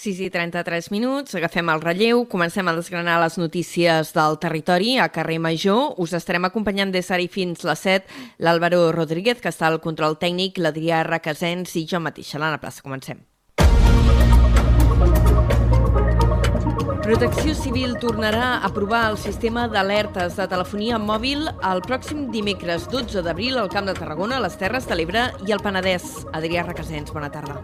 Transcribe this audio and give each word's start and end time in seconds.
6 0.00 0.20
i 0.24 0.30
33 0.32 0.86
minuts, 0.94 1.34
agafem 1.36 1.68
el 1.68 1.82
relleu, 1.82 2.22
comencem 2.32 2.64
a 2.70 2.72
desgranar 2.72 3.18
les 3.20 3.34
notícies 3.36 4.14
del 4.16 4.38
territori 4.40 4.94
a 4.96 5.10
carrer 5.12 5.36
Major. 5.44 5.92
Us 6.00 6.14
estarem 6.16 6.46
acompanyant 6.48 6.88
des 6.94 7.10
d'ara 7.12 7.26
fins 7.28 7.66
les 7.68 7.82
7 7.84 8.40
l'Àlvaro 8.40 8.94
Rodríguez, 8.96 9.42
que 9.44 9.52
està 9.52 9.68
al 9.68 9.76
control 9.84 10.16
tècnic, 10.16 10.56
l'Adrià 10.56 11.02
Requesens 11.04 11.76
i 11.76 11.84
jo 11.84 12.00
mateixa, 12.00 12.40
l'Anna 12.40 12.56
Plaça. 12.56 12.80
Comencem. 12.80 13.20
Protecció 17.04 17.52
Civil 17.52 17.98
tornarà 18.00 18.60
a 18.64 18.72
provar 18.72 19.02
el 19.10 19.20
sistema 19.20 19.66
d'alertes 19.68 20.36
de 20.40 20.48
telefonia 20.48 20.96
mòbil 20.96 21.44
el 21.44 21.84
pròxim 21.84 22.30
dimecres 22.32 22.88
12 22.88 23.20
d'abril 23.26 23.60
al 23.60 23.68
Camp 23.68 23.84
de 23.90 23.98
Tarragona, 24.00 24.40
a 24.40 24.46
les 24.48 24.56
Terres 24.56 24.88
de 24.88 24.96
l'Ebre 24.96 25.28
i 25.44 25.52
al 25.52 25.60
Penedès. 25.60 26.22
Adrià 26.32 26.64
Requesens, 26.64 27.12
bona 27.12 27.28
tarda. 27.28 27.60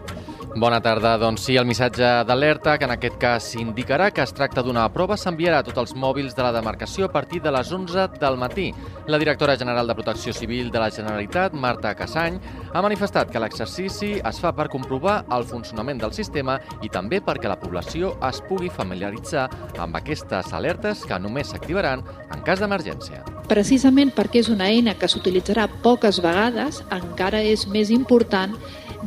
Bona 0.55 0.79
tarda. 0.81 1.17
Doncs 1.19 1.43
sí, 1.43 1.55
el 1.59 1.65
missatge 1.67 2.07
d'alerta, 2.25 2.77
que 2.79 2.87
en 2.87 2.93
aquest 2.95 3.17
cas 3.19 3.49
indicarà 3.59 4.07
que 4.15 4.23
es 4.23 4.31
tracta 4.33 4.63
d'una 4.63 4.87
prova, 4.93 5.17
s'enviarà 5.19 5.59
a 5.59 5.65
tots 5.67 5.77
els 5.83 5.93
mòbils 5.93 6.33
de 6.37 6.45
la 6.45 6.53
demarcació 6.55 7.05
a 7.05 7.11
partir 7.11 7.41
de 7.43 7.51
les 7.51 7.71
11 7.71 8.07
del 8.17 8.37
matí. 8.39 8.71
La 9.07 9.19
directora 9.19 9.57
general 9.57 9.87
de 9.87 9.95
Protecció 9.95 10.33
Civil 10.33 10.71
de 10.71 10.79
la 10.79 10.89
Generalitat, 10.89 11.53
Marta 11.53 11.93
Cassany, 11.95 12.39
ha 12.73 12.81
manifestat 12.81 13.29
que 13.29 13.43
l'exercici 13.43 14.15
es 14.17 14.39
fa 14.41 14.53
per 14.55 14.69
comprovar 14.71 15.19
el 15.35 15.45
funcionament 15.45 16.01
del 16.01 16.15
sistema 16.15 16.57
i 16.81 16.89
també 16.89 17.21
perquè 17.21 17.51
la 17.51 17.59
població 17.59 18.15
es 18.29 18.41
pugui 18.47 18.71
familiaritzar 18.73 19.49
amb 19.77 19.99
aquestes 19.99 20.53
alertes 20.53 21.05
que 21.05 21.19
només 21.19 21.51
s'activaran 21.51 22.01
en 22.31 22.43
cas 22.47 22.63
d'emergència. 22.63 23.21
Precisament 23.47 24.15
perquè 24.15 24.41
és 24.41 24.49
una 24.49 24.71
eina 24.71 24.97
que 24.97 25.07
s'utilitzarà 25.11 25.67
poques 25.83 26.21
vegades, 26.23 26.81
encara 26.89 27.43
és 27.43 27.67
més 27.67 27.91
important 27.91 28.57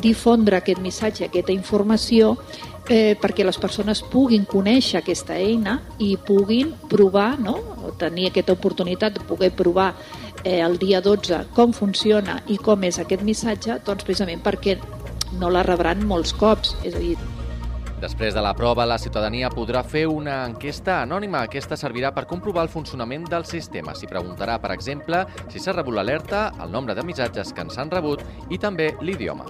difondre 0.01 0.59
aquest 0.59 0.81
missatge, 0.81 1.27
aquesta 1.29 1.53
informació, 1.53 2.37
eh, 2.89 3.17
perquè 3.21 3.45
les 3.47 3.59
persones 3.61 4.03
puguin 4.03 4.45
conèixer 4.49 5.01
aquesta 5.01 5.37
eina 5.39 5.79
i 5.99 6.17
puguin 6.17 6.75
provar, 6.91 7.39
no? 7.41 7.59
tenir 7.99 8.31
aquesta 8.31 8.57
oportunitat 8.57 9.19
de 9.19 9.25
poder 9.27 9.53
provar 9.53 9.93
eh, 10.45 10.61
el 10.61 10.79
dia 10.79 11.01
12 11.01 11.45
com 11.55 11.75
funciona 11.77 12.41
i 12.49 12.59
com 12.59 12.83
és 12.85 12.99
aquest 12.99 13.23
missatge, 13.27 13.81
doncs 13.87 14.07
precisament 14.07 14.43
perquè 14.43 14.79
no 15.39 15.51
la 15.51 15.63
rebran 15.63 16.03
molts 16.07 16.33
cops. 16.35 16.75
És 16.85 16.97
a 16.97 17.03
dir, 17.03 17.19
Després 18.01 18.33
de 18.33 18.41
la 18.41 18.55
prova, 18.57 18.87
la 18.89 18.97
ciutadania 18.97 19.51
podrà 19.53 19.83
fer 19.85 20.07
una 20.09 20.39
enquesta 20.49 21.03
anònima. 21.03 21.43
Aquesta 21.45 21.77
servirà 21.77 22.15
per 22.17 22.25
comprovar 22.31 22.65
el 22.65 22.73
funcionament 22.73 23.27
del 23.29 23.45
sistema. 23.45 23.93
S'hi 23.93 24.09
preguntarà, 24.09 24.57
per 24.57 24.73
exemple, 24.73 25.27
si 25.53 25.61
s'ha 25.61 25.77
rebut 25.77 25.99
l'alerta, 25.99 26.47
el 26.65 26.73
nombre 26.73 26.97
de 26.97 27.05
missatges 27.05 27.53
que 27.53 27.69
ens 27.69 27.77
han 27.77 27.93
rebut 27.93 28.25
i 28.49 28.57
també 28.57 28.95
l'idioma 29.05 29.45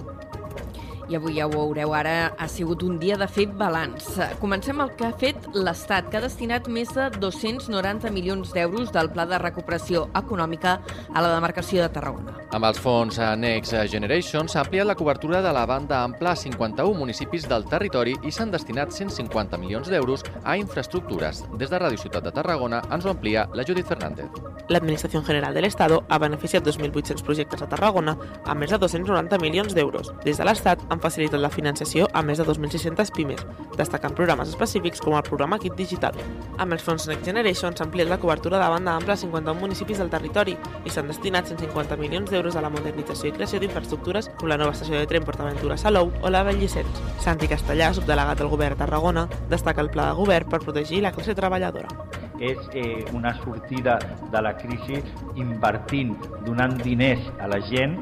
i 1.11 1.17
avui 1.17 1.35
ja 1.35 1.45
ho 1.47 1.51
veureu 1.51 1.91
ara, 1.93 2.31
ha 2.39 2.47
sigut 2.47 2.83
un 2.87 2.97
dia 2.99 3.17
de 3.19 3.27
fer 3.27 3.47
balanç. 3.59 4.07
Comencem 4.39 4.79
el 4.79 4.93
que 4.95 5.09
ha 5.09 5.11
fet 5.19 5.49
l'Estat, 5.53 6.07
que 6.09 6.19
ha 6.19 6.23
destinat 6.23 6.69
més 6.71 6.93
de 6.95 7.09
290 7.19 8.11
milions 8.15 8.53
d'euros 8.55 8.93
del 8.95 9.11
Pla 9.11 9.25
de 9.27 9.39
Recuperació 9.41 10.05
Econòmica 10.15 10.77
a 11.11 11.23
la 11.23 11.33
demarcació 11.33 11.83
de 11.83 11.89
Tarragona. 11.91 12.37
Amb 12.55 12.67
els 12.67 12.79
fons 12.79 13.19
Next 13.39 13.75
Generation 13.91 14.47
s'ha 14.51 14.63
ampliat 14.63 14.87
la 14.87 14.95
cobertura 14.95 15.41
de 15.43 15.51
la 15.55 15.65
banda 15.67 16.01
ampla 16.05 16.31
a 16.31 16.39
51 16.39 16.95
municipis 16.97 17.47
del 17.51 17.67
territori 17.67 18.15
i 18.23 18.31
s'han 18.31 18.51
destinat 18.51 18.95
150 18.95 19.59
milions 19.59 19.91
d'euros 19.91 20.23
a 20.43 20.55
infraestructures. 20.59 21.43
Des 21.59 21.71
de 21.71 21.79
Ràdio 21.79 21.99
Ciutat 21.99 22.23
de 22.23 22.31
Tarragona 22.35 22.81
ens 22.91 23.05
ho 23.05 23.11
amplia 23.11 23.47
la 23.53 23.67
Judit 23.67 23.87
Fernández. 23.87 24.31
L'Administració 24.71 25.23
General 25.27 25.53
de 25.53 25.65
l'Estado 25.65 26.03
ha 26.07 26.19
beneficiat 26.21 26.63
2.800 26.63 27.25
projectes 27.27 27.61
a 27.61 27.67
Tarragona 27.67 28.15
amb 28.45 28.61
més 28.61 28.71
de 28.71 28.79
290 28.79 29.39
milions 29.43 29.75
d'euros. 29.75 30.13
Des 30.23 30.39
de 30.39 30.47
l'Estat 30.47 30.79
han 30.87 31.00
facilitat 31.01 31.41
la 31.41 31.49
financiació 31.51 32.07
a 32.13 32.21
més 32.25 32.39
de 32.39 32.45
2.600 32.47 33.11
pimes, 33.15 33.41
destacant 33.77 34.15
programes 34.17 34.51
específics 34.53 35.01
com 35.03 35.17
el 35.17 35.25
programa 35.27 35.59
Kit 35.59 35.75
Digital. 35.79 36.15
Amb 36.61 36.77
els 36.77 36.85
fons 36.85 37.07
Next 37.09 37.27
Generation 37.27 37.75
s'ha 37.75 37.87
ampliat 37.87 38.09
la 38.11 38.19
cobertura 38.21 38.61
de 38.61 38.69
banda 38.69 38.95
ampla 38.95 39.17
a 39.17 39.21
51 39.21 39.59
municipis 39.59 40.01
del 40.01 40.13
territori 40.13 40.55
i 40.85 40.93
s'han 40.93 41.11
destinat 41.11 41.51
150 41.51 41.97
milions 42.01 42.31
d'euros 42.31 42.55
a 42.55 42.63
la 42.63 42.71
modernització 42.73 43.31
i 43.31 43.35
creació 43.35 43.59
d'infraestructures 43.61 44.31
com 44.37 44.49
la 44.51 44.59
nova 44.61 44.75
estació 44.77 44.99
de 44.99 45.09
tren 45.09 45.27
PortAventura 45.27 45.77
Salou 45.81 46.13
o 46.21 46.31
la 46.33 46.45
Bellicens. 46.47 47.03
Santi 47.19 47.49
Castellà, 47.51 47.91
subdelegat 47.93 48.39
del 48.39 48.51
govern 48.53 48.77
a 48.77 48.85
Tarragona, 48.85 49.27
destaca 49.49 49.81
el 49.81 49.91
pla 49.93 50.11
de 50.11 50.19
govern 50.21 50.49
per 50.49 50.63
protegir 50.63 51.01
la 51.03 51.15
classe 51.15 51.35
treballadora 51.37 52.11
és 52.41 52.57
eh, 52.73 53.05
una 53.13 53.35
sortida 53.43 53.99
de 54.33 54.41
la 54.41 54.55
crisi 54.57 54.97
invertint, 55.37 56.15
donant 56.45 56.73
diners 56.81 57.29
a 57.39 57.47
la 57.51 57.61
gent 57.69 57.99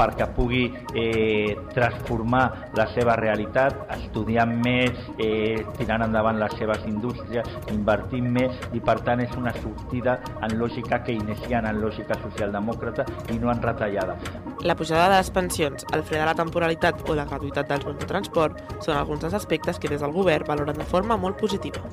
perquè 0.00 0.26
pugui 0.32 0.64
eh, 0.94 1.56
transformar 1.74 2.70
la 2.78 2.86
seva 2.94 3.16
realitat, 3.20 3.84
estudiant 3.98 4.52
més, 4.64 4.96
eh, 5.20 5.60
tirant 5.76 6.06
endavant 6.06 6.40
les 6.40 6.56
seves 6.56 6.86
indústries, 6.88 7.48
invertint 7.72 8.30
més 8.32 8.56
i 8.72 8.80
per 8.80 9.00
tant 9.04 9.20
és 9.20 9.34
una 9.36 9.52
sortida 9.60 10.16
en 10.40 10.56
lògica 10.60 11.02
keynesiana, 11.04 11.74
en 11.74 11.82
lògica 11.84 12.16
socialdemòcrata 12.24 13.06
i 13.34 13.38
no 13.42 13.52
en 13.52 13.60
retallada. 13.62 14.16
La 14.64 14.76
pujada 14.76 15.08
de 15.10 15.18
les 15.18 15.30
pensions, 15.30 15.84
el 15.92 16.04
fre 16.04 16.20
de 16.20 16.26
la 16.28 16.36
temporalitat 16.36 17.04
o 17.08 17.16
la 17.16 17.28
gratuïtat 17.28 17.68
dels 17.68 17.84
bons 17.84 18.00
de 18.00 18.08
transport 18.08 18.60
són 18.80 18.96
alguns 18.96 19.26
dels 19.26 19.36
aspectes 19.36 19.78
que 19.78 19.92
des 19.92 20.00
del 20.00 20.16
govern 20.16 20.48
valoren 20.48 20.80
de 20.80 20.88
forma 20.88 21.16
molt 21.20 21.40
positiva. 21.40 21.84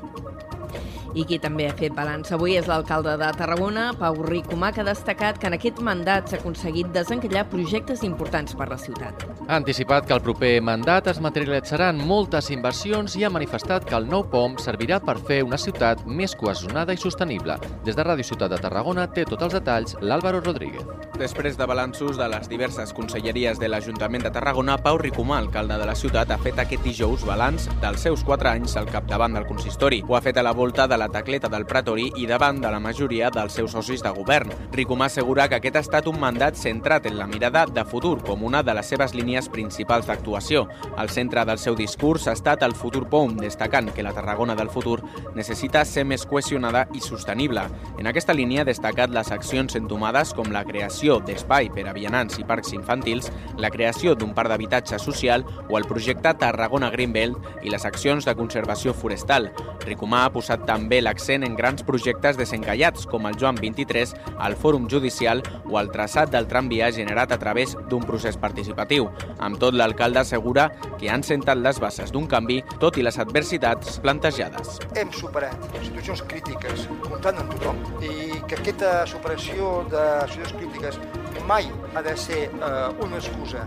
I 1.18 1.24
qui 1.26 1.40
també 1.42 1.66
ha 1.66 1.74
fet 1.74 1.96
balanç 1.98 2.30
avui 2.36 2.54
és 2.60 2.68
l'alcalde 2.70 3.16
de 3.18 3.28
Tarragona, 3.40 3.88
Pau 3.98 4.20
Ricomà, 4.22 4.70
que 4.74 4.84
ha 4.84 4.86
destacat 4.86 5.40
que 5.42 5.48
en 5.50 5.56
aquest 5.58 5.80
mandat 5.82 6.30
s'ha 6.30 6.38
aconseguit 6.38 6.92
desencallar 6.94 7.48
projectes 7.50 8.04
importants 8.06 8.54
per 8.60 8.68
la 8.70 8.78
ciutat. 8.78 9.26
Ha 9.48 9.56
anticipat 9.58 10.06
que 10.06 10.14
el 10.14 10.22
proper 10.22 10.52
mandat 10.62 11.10
es 11.10 11.22
materialitzaran 11.24 12.04
moltes 12.06 12.52
inversions 12.54 13.16
i 13.18 13.26
ha 13.26 13.34
manifestat 13.34 13.88
que 13.90 13.98
el 13.98 14.06
nou 14.06 14.28
POM 14.30 14.60
servirà 14.62 15.00
per 15.02 15.18
fer 15.18 15.40
una 15.48 15.58
ciutat 15.58 16.04
més 16.06 16.36
cohesionada 16.38 16.94
i 16.94 17.02
sostenible. 17.02 17.58
Des 17.88 17.98
de 17.98 18.06
Ràdio 18.06 18.28
Ciutat 18.28 18.54
de 18.54 18.62
Tarragona 18.62 19.08
té 19.10 19.26
tots 19.26 19.50
els 19.50 19.58
detalls 19.58 19.98
l'Àlvaro 20.02 20.44
Rodríguez. 20.46 20.86
Després 21.18 21.58
de 21.58 21.66
balanços 21.66 22.20
de 22.20 22.28
les 22.30 22.46
diverses 22.46 22.94
conselleries 22.94 23.58
de 23.58 23.72
l'Ajuntament 23.72 24.28
de 24.28 24.30
Tarragona, 24.36 24.78
Pau 24.78 25.02
Ricomà, 25.02 25.40
alcalde 25.42 25.80
de 25.82 25.90
la 25.90 25.98
ciutat, 25.98 26.30
ha 26.30 26.38
fet 26.38 26.62
aquest 26.62 26.86
dijous 26.86 27.26
balanç 27.26 27.66
dels 27.82 28.06
seus 28.06 28.22
quatre 28.28 28.54
anys 28.54 28.78
al 28.78 28.86
capdavant 28.86 29.34
del 29.34 29.50
consistori. 29.50 30.04
Ho 30.06 30.14
ha 30.14 30.22
fet 30.22 30.38
a 30.38 30.46
la 30.46 30.54
volta 30.54 30.86
de 30.86 31.00
la 31.02 31.07
la 31.08 31.14
tacleta 31.14 31.48
del 31.48 31.66
Pretori 31.66 32.10
i 32.20 32.26
davant 32.28 32.58
de 32.60 32.68
la 32.68 32.82
majoria 32.84 33.30
dels 33.32 33.54
seus 33.56 33.72
socis 33.72 34.02
de 34.04 34.12
govern. 34.12 34.52
Ricomà 34.74 35.08
assegura 35.08 35.46
que 35.48 35.56
aquest 35.56 35.78
ha 35.78 35.84
estat 35.86 36.08
un 36.12 36.18
mandat 36.20 36.58
centrat 36.60 37.06
en 37.08 37.16
la 37.16 37.28
mirada 37.32 37.64
de 37.66 37.86
futur 37.88 38.18
com 38.28 38.44
una 38.44 38.60
de 38.64 38.74
les 38.76 38.90
seves 38.92 39.14
línies 39.16 39.48
principals 39.48 40.10
d'actuació. 40.10 40.66
Al 40.98 41.10
centre 41.10 41.46
del 41.48 41.62
seu 41.64 41.78
discurs 41.80 42.28
ha 42.28 42.34
estat 42.36 42.66
el 42.68 42.76
futur 42.76 43.06
POM, 43.08 43.38
destacant 43.40 43.94
que 43.96 44.04
la 44.04 44.12
Tarragona 44.12 44.56
del 44.56 44.72
futur 44.74 44.98
necessita 45.36 45.86
ser 45.86 46.04
més 46.04 46.26
cohesionada 46.28 46.84
i 46.94 47.00
sostenible. 47.00 47.64
En 47.98 48.12
aquesta 48.12 48.36
línia 48.36 48.66
ha 48.66 48.68
destacat 48.68 49.14
les 49.16 49.32
accions 49.32 49.80
entomades 49.80 50.36
com 50.36 50.52
la 50.52 50.66
creació 50.68 51.22
d'espai 51.24 51.72
per 51.72 51.88
a 51.88 51.96
vianants 51.96 52.36
i 52.42 52.44
parcs 52.44 52.76
infantils, 52.76 53.32
la 53.56 53.72
creació 53.72 54.16
d'un 54.16 54.36
parc 54.36 54.52
d'habitatge 54.52 55.00
social 55.00 55.48
o 55.70 55.80
el 55.80 55.88
projecte 55.88 56.36
Tarragona 56.36 56.92
Greenbelt 56.92 57.64
i 57.64 57.72
les 57.72 57.88
accions 57.88 58.28
de 58.28 58.36
conservació 58.36 58.92
forestal. 58.94 59.54
Ricomà 59.88 60.26
ha 60.26 60.32
posat 60.34 60.66
també 60.68 61.00
l'accent 61.02 61.46
en 61.48 61.56
grans 61.56 61.84
projectes 61.88 62.38
desencallats 62.40 63.08
com 63.08 63.28
el 63.30 63.38
Joan 63.40 63.60
23, 63.62 64.14
el 64.48 64.56
Fòrum 64.60 64.90
Judicial 64.92 65.44
o 65.72 65.80
el 65.80 65.92
traçat 65.94 66.32
del 66.34 66.50
tramvia 66.52 66.90
generat 66.92 67.32
a 67.32 67.40
través 67.40 67.76
d'un 67.90 68.04
procés 68.04 68.38
participatiu. 68.38 69.08
Amb 69.40 69.60
tot, 69.62 69.78
l'alcalde 69.78 70.20
assegura 70.24 70.68
que 71.00 71.12
han 71.12 71.24
sentat 71.24 71.62
les 71.62 71.80
bases 71.80 72.12
d'un 72.12 72.28
canvi, 72.28 72.60
tot 72.82 72.98
i 73.00 73.06
les 73.06 73.20
adversitats 73.24 74.00
plantejades. 74.04 74.82
Hem 75.00 75.14
superat 75.16 75.70
situacions 75.80 76.26
crítiques 76.28 76.88
comptant 77.06 77.40
amb 77.44 77.56
tothom 77.56 77.80
i 78.04 78.42
que 78.48 78.60
aquesta 78.60 79.06
superació 79.08 79.86
de 79.92 80.04
situacions 80.28 80.58
crítiques 80.60 81.00
mai 81.48 81.72
ha 81.96 82.02
de 82.04 82.16
ser 82.18 82.50
eh, 82.50 83.06
una 83.06 83.18
excusa. 83.18 83.64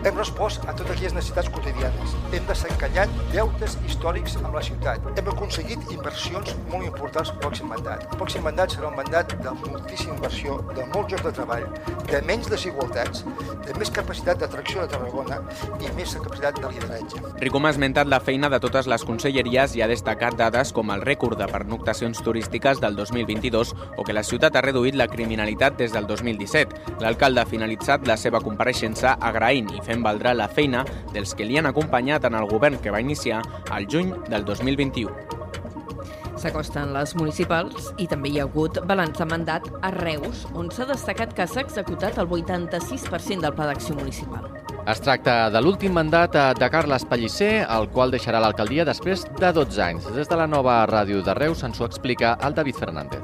Hem 0.00 0.16
respost 0.16 0.62
a 0.64 0.72
totes 0.72 0.94
aquelles 0.94 1.12
necessitats 1.12 1.50
quotidianes. 1.52 2.14
Hem 2.32 2.46
desencallat 2.48 3.10
deutes 3.34 3.74
històrics 3.84 4.38
amb 4.40 4.54
la 4.56 4.62
ciutat. 4.64 5.04
Hem 5.20 5.26
aconseguit 5.28 5.90
inversions 5.92 6.54
molt 6.70 6.86
importants 6.86 7.28
al 7.34 7.36
pròxim 7.42 7.68
mandat. 7.68 8.06
El 8.08 8.16
pròxim 8.22 8.46
mandat 8.46 8.72
serà 8.72 8.88
un 8.88 8.96
mandat 8.96 9.34
de 9.44 9.52
moltíssima 9.58 10.14
inversió, 10.16 10.56
de 10.72 10.86
molts 10.94 11.12
llocs 11.12 11.26
de 11.26 11.32
treball, 11.36 11.66
de 12.08 12.22
menys 12.30 12.48
desigualtats, 12.48 13.26
de 13.66 13.74
més 13.76 13.92
capacitat 13.92 14.40
d'atracció 14.40 14.86
de 14.86 14.94
Tarragona 14.94 15.42
i 15.84 15.92
més 15.98 16.16
capacitat 16.16 16.62
de 16.64 16.72
lideratge. 16.78 17.20
Ricom 17.44 17.68
ha 17.68 17.74
esmentat 17.76 18.08
la 18.08 18.22
feina 18.24 18.48
de 18.48 18.62
totes 18.64 18.88
les 18.88 19.04
conselleries 19.04 19.76
i 19.76 19.84
ha 19.84 19.90
destacat 19.92 20.38
dades 20.40 20.72
com 20.72 20.94
el 20.96 21.04
rècord 21.04 21.36
de 21.36 21.50
pernoctacions 21.52 22.24
turístiques 22.24 22.80
del 22.80 22.96
2022 22.96 23.76
o 23.98 24.08
que 24.08 24.16
la 24.16 24.24
ciutat 24.24 24.56
ha 24.56 24.64
reduït 24.64 24.96
la 24.96 25.10
criminalitat 25.12 25.76
des 25.76 25.92
del 25.92 26.08
2017. 26.08 26.96
L'alcalde 27.04 27.44
ha 27.44 27.48
finalitzat 27.52 28.08
la 28.08 28.16
seva 28.16 28.40
compareixença 28.40 29.18
agraint 29.20 29.68
i 29.76 29.84
fent 29.84 29.89
valdrà 29.98 30.32
la 30.38 30.46
feina 30.48 30.84
dels 31.12 31.34
que 31.34 31.44
li 31.44 31.58
han 31.58 31.66
acompanyat 31.66 32.28
en 32.30 32.38
el 32.38 32.46
govern 32.46 32.78
que 32.78 32.94
va 32.94 33.02
iniciar 33.02 33.42
al 33.70 33.90
juny 33.90 34.14
del 34.30 34.46
2021. 34.46 35.10
S'acosten 36.40 36.94
les 36.94 37.12
municipals 37.18 37.90
i 38.00 38.06
també 38.08 38.30
hi 38.30 38.38
ha 38.40 38.46
hagut 38.46 38.80
balanç 38.88 39.18
de 39.20 39.26
mandat 39.28 39.66
a 39.82 39.90
Reus, 39.98 40.46
on 40.54 40.70
s'ha 40.72 40.86
destacat 40.88 41.34
que 41.36 41.46
s'ha 41.50 41.66
executat 41.66 42.16
el 42.22 42.30
86% 42.30 43.44
del 43.44 43.54
pla 43.58 43.68
d'acció 43.68 43.98
municipal. 43.98 44.59
Es 44.88 45.00
tracta 45.04 45.50
de 45.52 45.60
l'últim 45.60 45.92
mandat 45.92 46.34
de 46.56 46.68
Carles 46.72 47.04
Pellicer, 47.04 47.66
el 47.68 47.88
qual 47.92 48.10
deixarà 48.10 48.40
l'alcaldia 48.40 48.86
després 48.88 49.26
de 49.36 49.52
12 49.52 49.82
anys. 49.84 50.08
Des 50.16 50.28
de 50.28 50.38
la 50.40 50.46
nova 50.48 50.80
ràdio 50.88 51.20
de 51.22 51.34
Reus 51.36 51.62
ens 51.68 51.80
ho 51.80 51.84
explica 51.84 52.38
el 52.46 52.56
David 52.56 52.80
Fernández. 52.80 53.20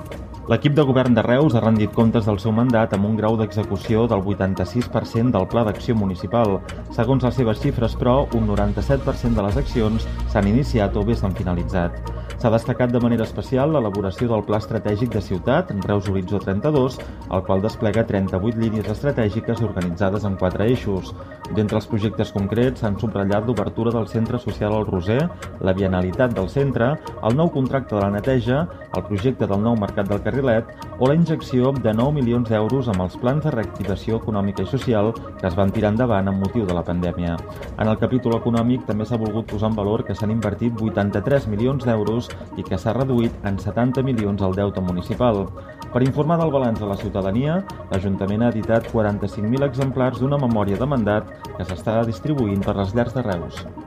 L'equip 0.46 0.76
de 0.76 0.84
govern 0.86 1.16
de 1.16 1.24
Reus 1.26 1.56
ha 1.56 1.62
rendit 1.64 1.90
comptes 1.96 2.28
del 2.28 2.38
seu 2.38 2.52
mandat 2.54 2.92
amb 2.94 3.08
un 3.08 3.16
grau 3.18 3.38
d'execució 3.40 4.04
del 4.06 4.22
86% 4.22 5.32
del 5.34 5.48
Pla 5.50 5.64
d'Acció 5.66 5.96
Municipal. 5.98 6.60
Segons 6.94 7.24
les 7.26 7.34
seves 7.34 7.58
xifres, 7.64 7.96
però, 7.98 8.28
un 8.36 8.46
97% 8.46 9.34
de 9.34 9.48
les 9.48 9.58
accions 9.64 10.06
s'han 10.30 10.52
iniciat 10.52 10.94
o 10.94 11.02
bé 11.08 11.16
s'han 11.18 11.34
finalitzat. 11.34 11.98
S'ha 12.36 12.50
destacat 12.52 12.90
de 12.92 13.00
manera 13.00 13.24
especial 13.24 13.70
l'elaboració 13.72 14.26
del 14.28 14.42
Pla 14.44 14.58
Estratègic 14.60 15.14
de 15.14 15.22
Ciutat, 15.24 15.70
Reus 15.86 16.10
Horitzó 16.12 16.36
32, 16.42 16.98
el 17.32 17.44
qual 17.46 17.62
desplega 17.64 18.04
38 18.04 18.60
línies 18.60 18.90
estratègiques 18.92 19.62
organitzades 19.64 20.26
en 20.28 20.36
quatre 20.36 20.66
eixos. 20.68 21.14
D'entre 21.56 21.78
els 21.80 21.88
projectes 21.88 22.32
concrets 22.34 22.82
s'han 22.82 22.98
subratllat 23.00 23.48
l'obertura 23.48 23.94
del 23.94 24.08
Centre 24.12 24.40
Social 24.42 24.74
al 24.76 24.84
Roser, 24.84 25.22
la 25.64 25.72
bienalitat 25.72 26.34
del 26.36 26.50
centre, 26.52 26.90
el 27.24 27.38
nou 27.38 27.48
contracte 27.54 27.94
de 27.94 28.02
la 28.02 28.10
neteja, 28.18 28.66
el 28.96 29.06
projecte 29.08 29.48
del 29.48 29.62
nou 29.64 29.76
Mercat 29.80 30.08
del 30.12 30.20
Carrilet 30.24 30.68
o 30.98 31.08
la 31.08 31.16
injecció 31.16 31.72
de 31.72 31.92
9 31.94 32.14
milions 32.18 32.48
d'euros 32.52 32.88
amb 32.92 33.04
els 33.04 33.16
plans 33.20 33.44
de 33.44 33.52
reactivació 33.54 34.20
econòmica 34.20 34.64
i 34.64 34.70
social 34.70 35.12
que 35.40 35.48
es 35.48 35.56
van 35.56 35.72
tirar 35.72 35.94
endavant 35.94 36.28
amb 36.28 36.44
motiu 36.44 36.68
de 36.68 36.76
la 36.76 36.84
pandèmia. 36.84 37.36
En 37.78 37.88
el 37.88 37.98
capítol 38.00 38.36
econòmic 38.38 38.86
també 38.88 39.08
s'ha 39.08 39.20
volgut 39.20 39.48
posar 39.52 39.70
en 39.72 39.80
valor 39.80 40.04
que 40.04 40.16
s'han 40.16 40.32
invertit 40.36 40.76
83 40.80 41.48
milions 41.52 41.84
d'euros 41.84 42.25
i 42.56 42.64
que 42.66 42.78
s'ha 42.78 42.94
reduït 42.96 43.46
en 43.48 43.58
70 43.62 44.04
milions 44.06 44.42
el 44.42 44.56
deute 44.58 44.84
municipal. 44.84 45.44
Per 45.92 46.04
informar 46.04 46.38
del 46.40 46.52
balanç 46.52 46.82
a 46.82 46.90
la 46.90 47.00
ciutadania, 47.00 47.58
l'Ajuntament 47.90 48.42
ha 48.44 48.52
editat 48.54 48.90
45.000 48.92 49.68
exemplars 49.70 50.20
d'una 50.20 50.40
memòria 50.42 50.80
de 50.80 50.92
mandat 50.94 51.34
que 51.56 51.64
s'està 51.64 52.00
distribuint 52.04 52.64
per 52.66 52.76
les 52.80 52.96
llars 52.96 53.14
de 53.16 53.26
Reus. 53.30 53.85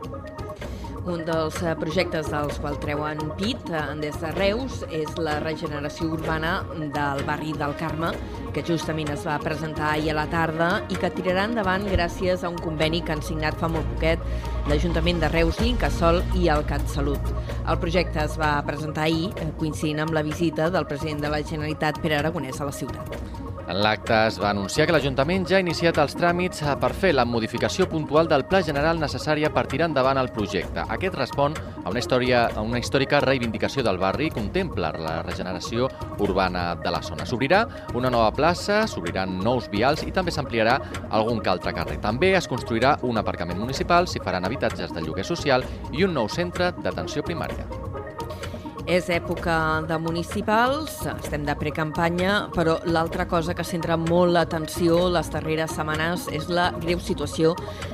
Un 1.10 1.24
dels 1.26 1.56
eh, 1.66 1.72
projectes 1.80 2.28
dels 2.30 2.60
quals 2.62 2.78
treuen 2.84 3.18
pit 3.40 3.72
eh, 3.74 3.80
des 3.98 4.18
de 4.22 4.30
Reus 4.36 4.84
és 4.94 5.16
la 5.18 5.40
regeneració 5.42 6.12
urbana 6.14 6.60
del 6.78 7.24
barri 7.26 7.56
del 7.58 7.74
Carme, 7.80 8.12
que 8.54 8.62
justament 8.68 9.10
es 9.16 9.26
va 9.26 9.40
presentar 9.42 9.96
ahir 9.96 10.14
a 10.14 10.20
la 10.20 10.28
tarda 10.30 10.70
i 10.94 11.00
que 11.02 11.10
tirarà 11.18 11.48
endavant 11.50 11.88
gràcies 11.90 12.46
a 12.46 12.54
un 12.54 12.62
conveni 12.62 13.02
que 13.02 13.16
han 13.16 13.26
signat 13.26 13.58
fa 13.58 13.72
molt 13.74 13.90
poquet 13.96 14.22
l'Ajuntament 14.70 15.26
de 15.26 15.34
Reus, 15.34 15.58
l'Incasol 15.64 16.22
i 16.38 16.52
el 16.54 16.62
CatSalut. 16.70 17.34
El 17.66 17.82
projecte 17.82 18.22
es 18.22 18.38
va 18.38 18.54
presentar 18.70 19.10
ahir, 19.10 19.34
eh, 19.34 19.50
coincidint 19.58 20.06
amb 20.06 20.14
la 20.14 20.26
visita 20.26 20.70
del 20.70 20.86
president 20.86 21.26
de 21.26 21.34
la 21.34 21.42
Generalitat, 21.42 22.04
Pere 22.06 22.22
Aragonès, 22.22 22.62
a 22.62 22.70
la 22.70 22.82
ciutat. 22.84 23.49
En 23.70 23.84
l'acte 23.84 24.16
es 24.26 24.40
va 24.42 24.50
anunciar 24.50 24.88
que 24.90 24.94
l'Ajuntament 24.96 25.44
ja 25.46 25.60
ha 25.60 25.62
iniciat 25.62 26.00
els 26.02 26.16
tràmits 26.18 26.64
per 26.82 26.90
fer 26.98 27.12
la 27.14 27.26
modificació 27.30 27.86
puntual 27.92 28.26
del 28.28 28.48
Pla 28.50 28.64
General 28.66 28.98
necessària 28.98 29.52
per 29.54 29.68
tirar 29.70 29.86
endavant 29.92 30.18
el 30.18 30.32
projecte. 30.34 30.82
Aquest 30.96 31.14
respon 31.20 31.54
a 31.54 31.92
una, 31.92 32.02
història, 32.02 32.48
a 32.50 32.64
una 32.66 32.82
històrica 32.82 33.20
reivindicació 33.22 33.84
del 33.86 34.02
barri 34.02 34.32
i 34.32 34.34
contempla 34.34 34.90
la 34.98 35.20
regeneració 35.22 35.86
urbana 36.18 36.64
de 36.82 36.90
la 36.96 37.04
zona. 37.06 37.28
S'obrirà 37.30 37.60
una 37.94 38.10
nova 38.10 38.32
plaça, 38.34 38.88
s'obriran 38.90 39.38
nous 39.44 39.70
vials 39.70 40.02
i 40.02 40.16
també 40.16 40.34
s'ampliarà 40.34 40.80
algun 41.12 41.38
que 41.38 41.54
altre 41.54 41.76
carrer. 41.78 42.00
També 42.02 42.34
es 42.40 42.50
construirà 42.50 42.96
un 43.06 43.22
aparcament 43.22 43.62
municipal, 43.62 44.10
s'hi 44.10 44.24
faran 44.26 44.50
habitatges 44.50 44.98
de 44.98 45.06
lloguer 45.06 45.28
social 45.30 45.68
i 45.94 46.10
un 46.10 46.18
nou 46.18 46.26
centre 46.26 46.72
d'atenció 46.82 47.22
primària. 47.22 47.70
És 48.90 49.06
època 49.14 49.54
de 49.86 50.00
municipals, 50.02 50.96
estem 51.12 51.44
de 51.46 51.54
precampanya, 51.54 52.48
però 52.56 52.80
l'altra 52.90 53.28
cosa 53.30 53.54
que 53.54 53.62
centra 53.62 54.00
molt 54.02 54.34
l'atenció 54.34 55.04
les 55.14 55.30
darreres 55.30 55.76
setmanes 55.78 56.26
és 56.34 56.48
la 56.50 56.72
greu 56.74 56.98
situació 56.98 57.52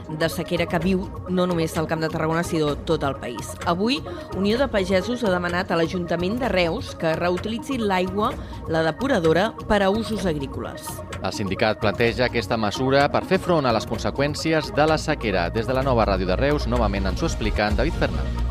de 0.08 0.30
sequera 0.32 0.70
que 0.72 0.80
viu 0.80 1.04
no 1.28 1.50
només 1.52 1.76
el 1.76 1.90
Camp 1.92 2.00
de 2.00 2.08
Tarragona, 2.14 2.46
sinó 2.48 2.78
tot 2.88 3.04
el 3.04 3.18
país. 3.20 3.52
Avui, 3.68 4.00
Unió 4.40 4.56
de 4.62 4.70
Pagesos 4.72 5.26
ha 5.28 5.36
demanat 5.36 5.68
a 5.68 5.82
l'Ajuntament 5.82 6.40
de 6.40 6.54
Reus 6.56 6.96
que 6.96 7.12
reutilitzi 7.20 7.76
l'aigua, 7.84 8.32
la 8.72 8.86
depuradora, 8.88 9.50
per 9.68 9.84
a 9.84 9.92
usos 9.92 10.24
agrícoles. 10.24 10.88
El 11.20 11.36
sindicat 11.36 11.84
planteja 11.84 12.30
aquesta 12.30 12.56
mesura 12.56 13.10
per 13.12 13.26
fer 13.28 13.44
front 13.44 13.68
a 13.68 13.76
les 13.76 13.92
conseqüències 13.92 14.72
de 14.80 14.88
la 14.88 14.96
sequera. 14.96 15.50
Des 15.52 15.68
de 15.68 15.76
la 15.76 15.84
nova 15.84 16.08
ràdio 16.08 16.32
de 16.32 16.40
Reus, 16.40 16.72
novament 16.72 17.12
ens 17.12 17.20
ho 17.20 17.28
explica 17.28 17.68
en 17.68 17.84
David 17.84 18.00
Fernández. 18.00 18.45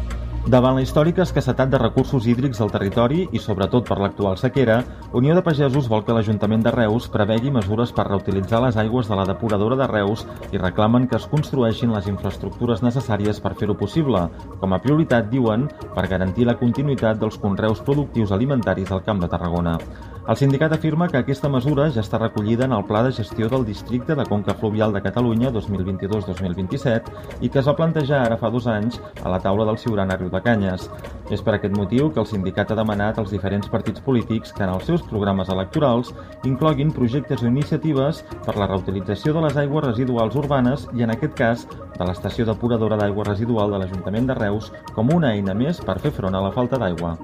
Davant 0.45 0.75
la 0.77 0.83
històrica 0.85 1.23
escassetat 1.25 1.71
de 1.73 1.79
recursos 1.81 2.27
hídrics 2.29 2.59
al 2.61 2.69
territori 2.69 3.23
i 3.33 3.41
sobretot 3.41 3.87
per 3.89 3.97
l'actual 3.97 4.37
sequera, 4.37 4.83
Unió 5.17 5.33
de 5.33 5.41
Pagesos 5.47 5.89
vol 5.89 6.05
que 6.05 6.13
l'Ajuntament 6.13 6.61
de 6.67 6.73
Reus 6.75 7.07
prevegui 7.09 7.49
mesures 7.55 7.95
per 7.97 8.05
reutilitzar 8.11 8.61
les 8.61 8.77
aigües 8.77 9.09
de 9.09 9.17
la 9.17 9.25
depuradora 9.25 9.81
de 9.81 9.89
Reus 9.89 10.27
i 10.53 10.61
reclamen 10.61 11.09
que 11.09 11.17
es 11.17 11.25
construeixin 11.33 11.97
les 11.97 12.11
infraestructures 12.13 12.85
necessàries 12.85 13.41
per 13.41 13.55
fer-ho 13.57 13.73
possible, 13.73 14.27
com 14.61 14.77
a 14.77 14.83
prioritat, 14.85 15.33
diuen, 15.33 15.71
per 15.95 16.11
garantir 16.13 16.45
la 16.45 16.61
continuïtat 16.61 17.25
dels 17.25 17.41
conreus 17.41 17.81
productius 17.81 18.37
alimentaris 18.37 18.93
al 18.93 19.07
Camp 19.09 19.25
de 19.25 19.33
Tarragona. 19.33 19.79
El 20.25 20.39
sindicat 20.41 20.73
afirma 20.73 21.05
que 21.13 21.19
aquesta 21.21 21.51
mesura 21.53 21.91
ja 21.93 22.01
està 22.01 22.17
recollida 22.17 22.65
en 22.65 22.73
el 22.73 22.87
Pla 22.89 23.03
de 23.05 23.11
Gestió 23.13 23.51
del 23.53 23.67
Districte 23.69 24.15
de 24.17 24.25
Conca 24.25 24.55
Fluvial 24.57 24.95
de 24.95 25.03
Catalunya 25.05 25.51
2022-2027 25.53 27.43
i 27.45 27.51
que 27.51 27.61
es 27.61 27.69
va 27.69 27.77
plantejar 27.77 28.23
ara 28.23 28.39
fa 28.41 28.49
dos 28.55 28.65
anys 28.65 28.97
a 29.21 29.29
la 29.29 29.43
taula 29.45 29.67
del 29.69 29.77
Ciurana 29.83 30.17
Riu 30.17 30.33
de 30.35 30.43
Canyes. 30.45 30.89
És 31.33 31.41
per 31.41 31.55
aquest 31.57 31.77
motiu 31.77 32.11
que 32.13 32.21
el 32.21 32.29
sindicat 32.29 32.73
ha 32.73 32.79
demanat 32.79 33.19
als 33.19 33.31
diferents 33.33 33.71
partits 33.73 34.03
polítics 34.05 34.53
que 34.53 34.67
en 34.67 34.75
els 34.75 34.85
seus 34.91 35.05
programes 35.09 35.49
electorals 35.55 36.13
incloguin 36.45 36.93
projectes 36.93 37.43
o 37.43 37.49
iniciatives 37.49 38.25
per 38.45 38.57
la 38.59 38.69
reutilització 38.69 39.33
de 39.33 39.47
les 39.47 39.57
aigües 39.65 39.87
residuals 39.87 40.37
urbanes 40.43 40.89
i, 40.93 41.07
en 41.07 41.15
aquest 41.15 41.39
cas, 41.39 41.65
de 41.95 42.05
l'estació 42.05 42.45
depuradora 42.51 42.99
d'aigua 43.01 43.31
residual 43.31 43.73
de 43.73 43.81
l'Ajuntament 43.81 44.29
de 44.29 44.39
Reus 44.43 44.73
com 44.93 45.15
una 45.15 45.33
eina 45.33 45.55
més 45.55 45.81
per 45.81 46.01
fer 46.03 46.13
front 46.13 46.35
a 46.35 46.45
la 46.45 46.53
falta 46.53 46.83
d'aigua. 46.83 47.17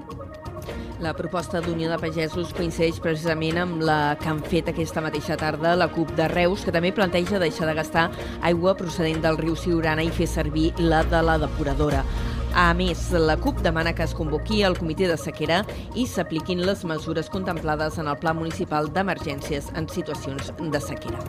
La 1.01 1.15
proposta 1.17 1.63
d'Unió 1.65 1.89
de 1.89 1.95
Pagesos 1.97 2.51
coincideix 2.53 2.99
precisament 3.01 3.57
amb 3.57 3.79
la 3.81 4.13
que 4.21 4.27
han 4.29 4.43
fet 4.45 4.67
aquesta 4.69 5.01
mateixa 5.01 5.33
tarda 5.33 5.71
la 5.73 5.87
CUP 5.89 6.11
de 6.13 6.27
Reus, 6.29 6.61
que 6.61 6.73
també 6.75 6.91
planteja 6.93 7.39
deixar 7.41 7.65
de 7.65 7.73
gastar 7.79 8.03
aigua 8.45 8.75
procedent 8.77 9.17
del 9.23 9.39
riu 9.41 9.55
Siurana 9.57 10.05
i 10.05 10.11
fer 10.13 10.29
servir 10.29 10.67
la 10.77 11.01
de 11.01 11.23
la 11.25 11.39
depuradora. 11.41 12.03
A 12.53 12.73
més, 12.75 12.99
la 13.15 13.37
CUP 13.39 13.61
demana 13.63 13.93
que 13.95 14.03
es 14.03 14.11
convoqui 14.11 14.59
el 14.67 14.75
comitè 14.75 15.07
de 15.07 15.15
sequera 15.15 15.61
i 15.95 16.03
s'apliquin 16.03 16.59
les 16.67 16.81
mesures 16.83 17.29
contemplades 17.31 17.95
en 18.01 18.09
el 18.11 18.17
Pla 18.19 18.33
Municipal 18.35 18.89
d'Emergències 18.91 19.69
en 19.79 19.87
situacions 19.87 20.51
de 20.59 20.81
sequera. 20.83 21.21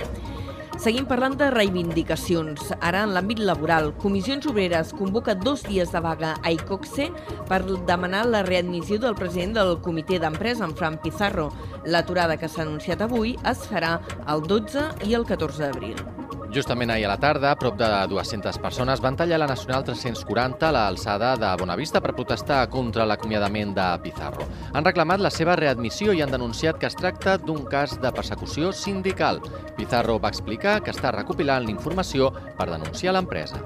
Seguim 0.82 1.06
parlant 1.06 1.36
de 1.38 1.46
reivindicacions. 1.54 2.72
Ara, 2.80 3.04
en 3.06 3.12
l'àmbit 3.14 3.38
laboral, 3.38 3.92
Comissions 4.02 4.48
Obreres 4.50 4.90
convoca 4.98 5.36
dos 5.38 5.62
dies 5.68 5.92
de 5.94 6.00
vaga 6.02 6.32
a 6.42 6.50
ICOXE 6.56 7.06
per 7.46 7.60
demanar 7.86 8.24
la 8.26 8.42
readmissió 8.42 8.98
del 8.98 9.14
president 9.14 9.54
del 9.60 9.76
comitè 9.84 10.18
d'empresa, 10.18 10.66
en 10.66 10.74
Fran 10.74 10.98
Pizarro. 11.04 11.52
L'aturada 11.86 12.34
que 12.40 12.50
s'ha 12.50 12.66
anunciat 12.66 13.06
avui 13.06 13.36
es 13.46 13.62
farà 13.70 14.00
el 14.26 14.42
12 14.42 14.88
i 15.06 15.14
el 15.14 15.28
14 15.28 15.68
d'abril. 15.68 16.21
Justament 16.52 16.90
ahir 16.90 17.06
a 17.06 17.08
la 17.08 17.16
tarda, 17.16 17.54
prop 17.56 17.78
de 17.80 17.86
200 18.10 18.58
persones 18.60 19.00
van 19.00 19.16
tallar 19.16 19.38
la 19.40 19.46
Nacional 19.48 19.86
340 19.86 20.68
a 20.68 20.72
l'alçada 20.76 21.30
de 21.40 21.48
Bonavista 21.56 22.02
per 22.04 22.12
protestar 22.12 22.66
contra 22.68 23.06
l'acomiadament 23.08 23.72
de 23.72 23.86
Pizarro. 24.04 24.44
Han 24.74 24.84
reclamat 24.84 25.24
la 25.24 25.30
seva 25.32 25.56
readmissió 25.56 26.12
i 26.12 26.20
han 26.20 26.34
denunciat 26.34 26.76
que 26.76 26.90
es 26.90 26.98
tracta 26.98 27.38
d'un 27.40 27.64
cas 27.64 27.96
de 28.02 28.12
persecució 28.12 28.68
sindical. 28.76 29.40
Pizarro 29.78 30.18
va 30.20 30.28
explicar 30.28 30.82
que 30.84 30.92
està 30.92 31.14
recopilant 31.16 31.64
l'informació 31.64 32.28
per 32.58 32.68
denunciar 32.68 33.16
l'empresa. 33.16 33.62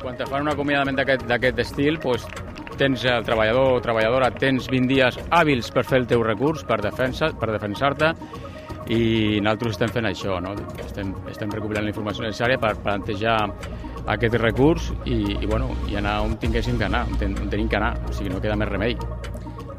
Quan 0.00 0.14
te 0.16 0.30
fan 0.30 0.46
un 0.46 0.54
acomiadament 0.54 1.02
d'aquest 1.02 1.58
estil, 1.66 1.98
doncs, 1.98 2.28
tens 2.78 3.02
el 3.10 3.26
treballador 3.26 3.74
o 3.74 3.82
treballadora, 3.82 4.30
tens 4.30 4.70
20 4.70 4.86
dies 4.88 5.18
hàbils 5.34 5.74
per 5.74 5.82
fer 5.82 5.98
el 6.04 6.06
teu 6.06 6.22
recurs, 6.22 6.62
per 6.62 6.78
defensar-te, 6.80 7.36
per 7.42 7.50
defensar 7.50 7.96
i 8.90 9.38
nosaltres 9.38 9.76
estem 9.76 9.92
fent 9.94 10.08
això, 10.08 10.40
no? 10.42 10.56
estem, 10.82 11.12
estem 11.30 11.52
recuperant 11.54 11.86
la 11.86 11.92
informació 11.92 12.24
necessària 12.26 12.58
per 12.58 12.74
plantejar 12.82 13.36
aquest 14.10 14.34
recurs 14.42 14.90
i, 15.04 15.36
i, 15.36 15.46
bueno, 15.46 15.70
i 15.90 15.98
anar 16.00 16.20
on 16.26 16.34
tinguéssim 16.42 16.78
que 16.80 16.88
anar, 16.88 17.04
on, 17.06 17.18
ten, 17.20 17.36
on 17.38 17.52
tenim 17.52 17.70
que 17.70 17.78
anar, 17.78 17.94
o 18.08 18.16
sigui, 18.16 18.32
no 18.34 18.42
queda 18.42 18.58
més 18.58 18.70
remei. 18.72 18.96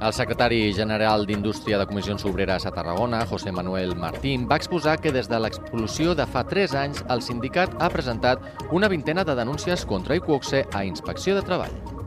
El 0.01 0.15
secretari 0.17 0.71
general 0.73 1.27
d'Indústria 1.29 1.77
de 1.77 1.85
Comissions 1.85 2.23
Obreres 2.25 2.65
a 2.65 2.71
Tarragona, 2.73 3.19
José 3.29 3.51
Manuel 3.53 3.93
Martín, 3.99 4.47
va 4.49 4.57
exposar 4.57 4.95
que 4.97 5.11
des 5.13 5.29
de 5.29 5.37
l'explosió 5.37 6.15
de 6.17 6.25
fa 6.25 6.41
3 6.47 6.73
anys 6.79 7.03
el 7.13 7.21
sindicat 7.21 7.75
ha 7.77 7.91
presentat 7.93 8.41
una 8.71 8.89
vintena 8.89 9.27
de 9.27 9.37
denúncies 9.37 9.85
contra 9.85 10.17
Iquoxe 10.17 10.65
a 10.73 10.85
Inspecció 10.89 11.35
de 11.37 11.45
Treball. 11.45 12.00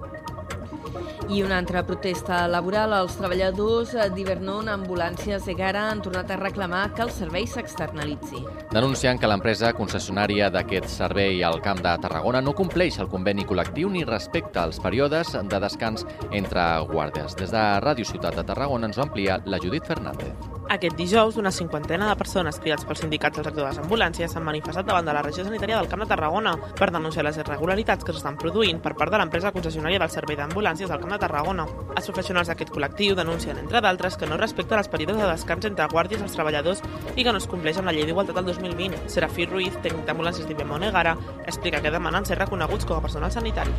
I 1.29 1.43
una 1.43 1.57
altra 1.57 1.81
protesta 1.87 2.43
laboral. 2.49 2.93
Els 2.93 3.15
treballadors 3.17 3.95
d'Hivernon 4.15 4.69
Ambulàncies 4.69 5.47
Egara 5.49 5.87
han 5.91 6.03
tornat 6.05 6.31
a 6.31 6.37
reclamar 6.37 6.83
que 6.95 7.05
el 7.07 7.13
servei 7.15 7.47
s'externalitzi. 7.49 8.43
Denuncien 8.75 9.19
que 9.19 9.31
l'empresa 9.31 9.73
concessionària 9.77 10.51
d'aquest 10.53 10.91
servei 10.93 11.41
al 11.43 11.63
Camp 11.65 11.81
de 11.85 11.95
Tarragona 12.05 12.43
no 12.45 12.53
compleix 12.57 13.01
el 13.01 13.09
conveni 13.09 13.47
col·lectiu 13.49 13.89
ni 13.91 14.05
respecta 14.05 14.67
els 14.69 14.83
períodes 14.85 15.33
de 15.33 15.63
descans 15.65 16.05
entre 16.31 16.67
guàrdies. 16.93 17.39
Des 17.41 17.55
de 17.55 17.65
Ràdio 17.85 18.05
Ciutat 18.05 18.37
de 18.37 18.45
Tarragona 18.45 18.93
ens 18.93 19.01
ho 19.01 19.09
amplia 19.09 19.41
la 19.47 19.63
Judit 19.63 19.89
Fernández. 19.89 20.54
Aquest 20.71 20.97
dijous, 20.97 21.37
una 21.37 21.51
cinquantena 21.53 22.07
de 22.09 22.17
persones 22.17 22.57
cridats 22.59 22.87
pels 22.89 23.03
sindicats 23.03 23.37
del 23.37 23.45
sector 23.45 23.63
de 23.63 23.69
les 23.69 23.79
ambulàncies 23.83 24.33
s'han 24.33 24.47
manifestat 24.47 24.87
davant 24.89 25.05
de 25.05 25.13
la 25.13 25.21
regió 25.23 25.45
sanitària 25.45 25.77
del 25.77 25.91
Camp 25.93 26.01
de 26.03 26.09
Tarragona 26.09 26.55
per 26.79 26.89
denunciar 26.91 27.25
les 27.27 27.37
irregularitats 27.37 28.05
que 28.05 28.15
s'estan 28.17 28.39
produint 28.41 28.81
per 28.81 28.95
part 28.97 29.13
de 29.13 29.21
l'empresa 29.21 29.53
concessionària 29.53 30.01
del 30.01 30.11
servei 30.11 30.39
d'ambulàncies 30.41 30.89
del 30.89 31.03
Camp 31.03 31.13
de 31.13 31.19
Tarragona. 31.21 31.67
Els 31.95 32.09
professionals 32.09 32.49
d'aquest 32.49 32.73
col·lectiu 32.73 33.15
denuncien, 33.15 33.61
entre 33.61 33.83
d'altres, 33.85 34.17
que 34.17 34.27
no 34.31 34.39
respecten 34.41 34.81
els 34.81 34.89
períodes 34.89 35.21
de 35.21 35.29
descans 35.29 35.69
entre 35.69 35.89
guàrdies 35.93 36.25
als 36.25 36.33
treballadors 36.33 36.81
i 37.15 37.23
que 37.23 37.33
no 37.33 37.43
es 37.43 37.49
compleix 37.51 37.79
amb 37.79 37.93
la 37.93 37.97
llei 37.99 38.09
d'igualtat 38.09 38.41
del 38.41 38.49
2020. 38.49 39.05
Serafí 39.13 39.45
Ruiz, 39.45 39.77
tècnic 39.85 40.09
d'ambulàncies 40.09 40.49
d'IBM 40.49 40.79
Onegara, 40.79 41.15
explica 41.45 41.83
que 41.85 41.93
demanen 41.93 42.25
ser 42.25 42.41
reconeguts 42.41 42.89
com 42.89 42.97
a 42.97 43.05
personal 43.05 43.31
sanitari. 43.31 43.71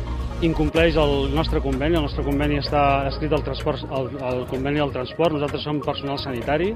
Incompleix 0.46 0.96
el 1.00 1.34
nostre 1.34 1.60
conveni, 1.64 1.96
el 1.96 2.06
nostre 2.06 2.22
conveni 2.22 2.60
està 2.60 3.08
escrit 3.10 3.32
al 3.32 3.42
transport, 3.42 3.84
al, 3.90 4.10
al 4.22 4.42
conveni 4.50 4.82
del 4.82 4.92
transport, 4.92 5.32
nosaltres 5.32 5.64
som 5.64 5.80
personal 5.80 6.20
sanitari, 6.20 6.74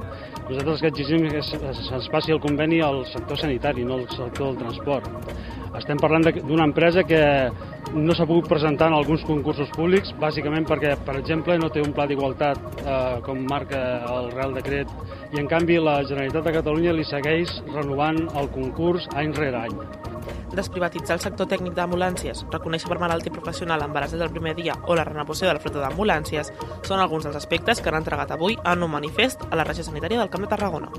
nosaltres 0.49 0.75
el 0.75 0.81
que 0.81 0.91
exigim 0.93 1.27
és 1.31 1.53
que 1.55 1.75
se'ns 1.79 2.09
passi 2.13 2.35
el 2.35 2.41
conveni 2.43 2.81
al 2.85 3.05
sector 3.11 3.39
sanitari, 3.39 3.85
no 3.87 4.01
al 4.01 4.07
sector 4.11 4.51
del 4.51 4.61
transport. 4.65 5.33
Estem 5.79 6.01
parlant 6.03 6.27
d'una 6.43 6.67
empresa 6.67 7.05
que 7.07 7.23
no 7.95 8.15
s'ha 8.15 8.27
pogut 8.29 8.49
presentar 8.49 8.91
en 8.91 8.97
alguns 8.99 9.25
concursos 9.27 9.71
públics, 9.75 10.13
bàsicament 10.21 10.67
perquè, 10.69 10.95
per 11.07 11.17
exemple, 11.19 11.57
no 11.59 11.71
té 11.73 11.83
un 11.85 11.95
pla 11.97 12.07
d'igualtat 12.11 12.61
eh, 12.85 13.19
com 13.27 13.43
marca 13.51 13.81
el 14.11 14.31
Real 14.35 14.55
Decret 14.59 14.93
i, 15.33 15.41
en 15.41 15.51
canvi, 15.51 15.81
la 15.83 16.01
Generalitat 16.07 16.47
de 16.47 16.55
Catalunya 16.61 16.95
li 16.95 17.07
segueix 17.09 17.61
renovant 17.75 18.23
el 18.39 18.51
concurs 18.55 19.09
any 19.19 19.35
rere 19.37 19.67
any 19.67 19.77
desprivatitzar 20.55 21.17
el 21.17 21.23
sector 21.23 21.47
tècnic 21.51 21.75
d'ambulàncies, 21.77 22.45
reconèixer 22.51 22.91
per 22.91 22.99
malaltia 23.03 23.35
professional 23.35 23.85
embaràs 23.87 24.15
des 24.15 24.23
del 24.23 24.33
primer 24.35 24.57
dia 24.59 24.75
o 24.87 24.97
la 24.99 25.07
renovació 25.07 25.49
de 25.49 25.55
la 25.55 25.63
flota 25.63 25.83
d'ambulàncies 25.85 26.53
són 26.83 27.01
alguns 27.01 27.27
dels 27.27 27.39
aspectes 27.39 27.81
que 27.81 27.93
han 27.93 28.01
entregat 28.01 28.35
avui 28.35 28.59
en 28.65 28.83
un 28.83 28.91
manifest 28.91 29.47
a 29.51 29.57
la 29.57 29.67
regió 29.69 29.87
sanitària 29.87 30.19
del 30.19 30.31
Camp 30.31 30.47
de 30.47 30.51
Tarragona. 30.51 30.91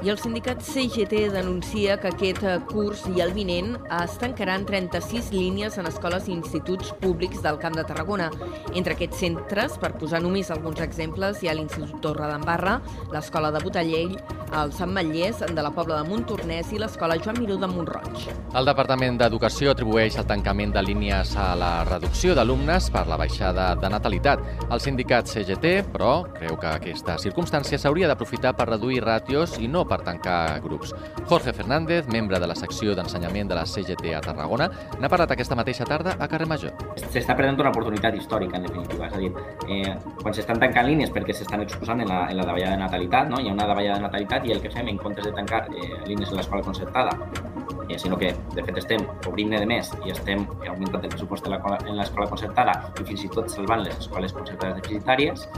I 0.00 0.08
el 0.08 0.16
sindicat 0.16 0.62
CGT 0.64 1.26
denuncia 1.28 1.98
que 2.00 2.08
aquest 2.08 2.40
eh, 2.48 2.54
curs 2.70 3.02
i 3.12 3.20
el 3.20 3.34
vinent 3.36 3.74
es 3.98 4.14
tancaran 4.16 4.64
36 4.64 5.28
línies 5.34 5.76
en 5.76 5.90
escoles 5.90 6.30
i 6.30 6.32
instituts 6.32 6.94
públics 7.02 7.42
del 7.44 7.58
Camp 7.60 7.76
de 7.76 7.84
Tarragona. 7.84 8.30
Entre 8.72 8.96
aquests 8.96 9.20
centres, 9.20 9.76
per 9.76 9.92
posar 10.00 10.22
només 10.24 10.48
alguns 10.48 10.80
exemples, 10.80 11.42
hi 11.42 11.50
ha 11.52 11.56
l'Institut 11.58 12.00
Torre 12.00 12.30
d'Embarra, 12.32 12.78
l'Escola 13.12 13.50
de 13.52 13.60
Botellell, 13.60 14.16
el 14.56 14.72
Sant 14.74 14.90
Matllès 14.90 15.44
de 15.44 15.62
la 15.62 15.70
Pobla 15.70 16.00
de 16.00 16.08
Montornès 16.08 16.72
i 16.72 16.80
l'Escola 16.80 17.18
Joan 17.20 17.36
Miró 17.38 17.58
de 17.60 17.68
Montroig. 17.70 18.24
El 18.56 18.66
Departament 18.66 19.20
d'Educació 19.20 19.74
atribueix 19.74 20.16
el 20.18 20.26
tancament 20.26 20.72
de 20.74 20.82
línies 20.82 21.36
a 21.36 21.52
la 21.60 21.70
reducció 21.84 22.34
d'alumnes 22.34 22.88
per 22.90 23.04
la 23.06 23.20
baixada 23.20 23.68
de 23.76 23.92
natalitat. 23.92 24.42
El 24.72 24.80
sindicat 24.80 25.28
CGT, 25.28 25.76
però, 25.92 26.24
creu 26.40 26.56
que 26.56 26.72
aquesta 26.72 27.20
circumstància 27.20 27.78
s'hauria 27.78 28.08
d'aprofitar 28.08 28.56
per 28.56 28.70
reduir 28.72 29.04
ràtios 29.04 29.60
i 29.60 29.68
no 29.68 29.84
per 29.90 30.00
tancar 30.06 30.60
grups. 30.64 30.94
Jorge 31.28 31.52
Fernández, 31.56 32.08
membre 32.12 32.40
de 32.40 32.48
la 32.50 32.56
secció 32.58 32.94
d'ensenyament 32.96 33.50
de 33.50 33.58
la 33.58 33.66
CGT 33.66 34.14
a 34.16 34.22
Tarragona, 34.24 34.70
n'ha 35.00 35.10
parlat 35.12 35.34
aquesta 35.34 35.58
mateixa 35.58 35.86
tarda 35.88 36.16
a 36.18 36.28
Carrer 36.30 36.48
Major. 36.50 36.74
S'està 37.02 37.36
perdent 37.36 37.60
una 37.60 37.74
oportunitat 37.74 38.16
històrica, 38.16 38.58
en 38.58 38.68
definitiva. 38.68 39.10
És 39.10 39.18
a 39.18 39.22
dir, 39.22 39.32
eh, 39.68 39.94
quan 40.22 40.36
s'estan 40.36 40.62
tancant 40.62 40.86
línies 40.88 41.12
perquè 41.14 41.34
s'estan 41.36 41.66
exposant 41.66 42.00
en 42.00 42.08
la, 42.08 42.22
en 42.30 42.38
la 42.38 42.46
davallada 42.46 42.76
de 42.76 42.84
natalitat, 42.84 43.30
no? 43.30 43.40
hi 43.40 43.50
ha 43.50 43.56
una 43.56 43.66
davallada 43.66 43.98
de 43.98 44.08
natalitat 44.08 44.46
i 44.46 44.56
el 44.56 44.62
que 44.62 44.70
fem 44.70 44.88
en 44.88 44.98
comptes 44.98 45.26
de 45.26 45.32
tancar 45.36 45.66
eh, 45.74 46.02
línies 46.06 46.30
en 46.30 46.40
l'escola 46.40 46.62
concertada 46.62 47.16
eh, 47.90 47.98
sinó 47.98 48.16
que 48.16 48.34
de 48.54 48.62
fet 48.64 48.78
estem 48.78 49.04
obrint 49.28 49.50
de 49.56 49.66
més 49.66 49.90
i 50.06 50.14
estem 50.14 50.44
augmentant 50.68 51.02
el 51.02 51.10
pressupost 51.10 51.48
en 51.50 51.96
l'escola 51.98 52.28
concertada 52.30 52.76
i 53.00 53.06
fins 53.08 53.26
i 53.26 53.32
tot 53.34 53.50
salvant 53.50 53.82
les 53.84 53.98
escoles 53.98 54.34
concertades 54.36 54.78
deficitàries, 54.80 55.48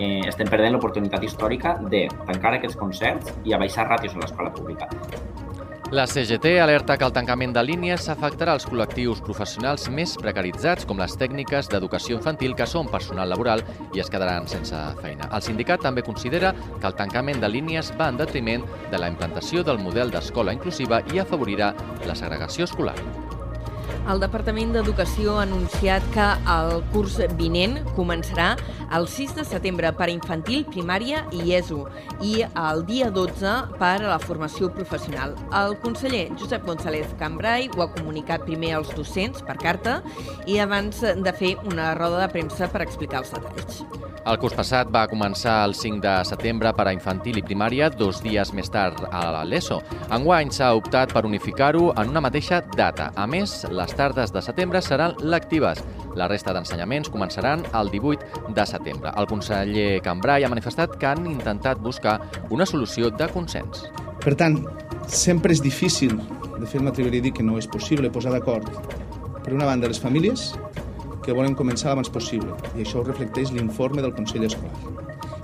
eh, 0.00 0.20
estem 0.28 0.50
perdent 0.50 0.74
l'oportunitat 0.76 1.24
històrica 1.24 1.78
de 1.90 2.06
tancar 2.26 2.56
aquests 2.58 2.78
concerts 2.80 3.32
i 3.44 3.54
abaixar 3.54 3.88
ràtios 3.88 4.16
a 4.16 4.24
l'escola 4.24 4.52
pública. 4.54 4.88
La 5.94 6.06
CGT 6.08 6.58
alerta 6.58 6.96
que 6.98 7.04
el 7.06 7.12
tancament 7.14 7.52
de 7.54 7.62
línies 7.62 8.08
afectarà 8.10 8.54
els 8.56 8.64
col·lectius 8.66 9.20
professionals 9.22 9.84
més 9.92 10.16
precaritzats, 10.18 10.88
com 10.88 10.98
les 10.98 11.14
tècniques 11.20 11.68
d'educació 11.70 12.16
infantil, 12.16 12.56
que 12.58 12.66
són 12.66 12.88
personal 12.90 13.30
laboral 13.30 13.62
i 13.94 14.02
es 14.02 14.10
quedaran 14.10 14.48
sense 14.50 14.80
feina. 15.02 15.28
El 15.30 15.44
sindicat 15.46 15.84
també 15.84 16.02
considera 16.02 16.50
que 16.56 16.88
el 16.88 16.96
tancament 16.98 17.38
de 17.38 17.52
línies 17.52 17.92
va 18.00 18.08
en 18.10 18.18
detriment 18.18 18.64
de 18.90 18.98
la 18.98 19.12
implantació 19.12 19.62
del 19.62 19.78
model 19.78 20.10
d'escola 20.10 20.56
inclusiva 20.56 21.04
i 21.12 21.22
afavorirà 21.22 21.74
la 22.08 22.18
segregació 22.18 22.66
escolar. 22.66 22.96
El 24.04 24.20
Departament 24.20 24.74
d'Educació 24.74 25.38
ha 25.38 25.44
anunciat 25.46 26.04
que 26.12 26.26
el 26.52 26.82
curs 26.92 27.14
vinent 27.38 27.78
començarà 27.96 28.50
el 28.94 29.08
6 29.08 29.32
de 29.38 29.44
setembre 29.48 29.90
per 29.96 30.10
a 30.10 30.12
infantil, 30.12 30.66
primària 30.68 31.22
i 31.32 31.54
ESO 31.56 31.86
i 32.20 32.34
el 32.44 32.84
dia 32.84 33.08
12 33.14 33.54
per 33.80 33.94
a 34.02 34.10
la 34.10 34.20
formació 34.20 34.68
professional. 34.76 35.32
El 35.56 35.78
conseller 35.80 36.26
Josep 36.36 36.68
González 36.68 37.16
Cambrai 37.18 37.70
ho 37.72 37.80
ha 37.86 37.90
comunicat 37.96 38.44
primer 38.44 38.74
als 38.76 38.92
docents 38.92 39.40
per 39.40 39.56
carta 39.62 40.02
i 40.44 40.60
abans 40.60 41.00
de 41.00 41.32
fer 41.40 41.56
una 41.64 41.94
roda 41.96 42.26
de 42.26 42.32
premsa 42.36 42.68
per 42.68 42.84
explicar 42.84 43.24
els 43.24 43.32
detalls. 43.32 43.84
El 44.24 44.38
curs 44.40 44.54
passat 44.56 44.88
va 44.88 45.02
començar 45.08 45.58
el 45.66 45.74
5 45.76 46.00
de 46.00 46.12
setembre 46.24 46.70
per 46.76 46.86
a 46.88 46.94
infantil 46.96 47.36
i 47.36 47.42
primària, 47.44 47.90
dos 47.92 48.22
dies 48.24 48.54
més 48.56 48.70
tard 48.72 49.02
a 49.10 49.42
l'ESO. 49.44 49.82
Enguany 50.16 50.52
s'ha 50.54 50.70
optat 50.78 51.12
per 51.12 51.26
unificar-ho 51.28 51.90
en 51.92 52.12
una 52.14 52.22
mateixa 52.24 52.62
data. 52.72 53.10
A 53.20 53.26
més, 53.28 53.58
les 53.68 53.92
tardes 53.94 54.32
de 54.32 54.42
setembre 54.42 54.82
seran 54.82 55.14
lectives. 55.22 55.80
La 56.14 56.28
resta 56.28 56.52
d'ensenyaments 56.54 57.10
començaran 57.10 57.64
el 57.74 57.90
18 57.90 58.52
de 58.54 58.66
setembre. 58.66 59.12
El 59.16 59.28
conseller 59.30 60.00
Cambrai 60.02 60.44
ha 60.44 60.52
manifestat 60.52 60.98
que 60.98 61.06
han 61.10 61.26
intentat 61.30 61.80
buscar 61.82 62.18
una 62.50 62.66
solució 62.66 63.10
de 63.10 63.28
consens. 63.32 63.86
Per 64.24 64.34
tant, 64.38 64.60
sempre 65.06 65.52
és 65.52 65.62
difícil, 65.62 66.18
de 66.58 66.66
fet 66.66 66.82
m'atreviria 66.82 67.22
a 67.22 67.26
dir 67.28 67.34
que 67.36 67.46
no 67.46 67.58
és 67.58 67.68
possible 67.70 68.12
posar 68.12 68.32
d'acord 68.34 68.70
per 69.44 69.52
una 69.52 69.66
banda 69.68 69.90
les 69.90 70.00
famílies 70.00 70.52
que 71.24 71.32
volen 71.32 71.56
començar 71.56 71.90
l'abans 71.90 72.10
possible, 72.12 72.52
i 72.76 72.84
això 72.84 73.00
ho 73.00 73.06
reflecteix 73.06 73.52
l'informe 73.52 74.02
del 74.04 74.14
Consell 74.16 74.44
Escolar. 74.44 74.76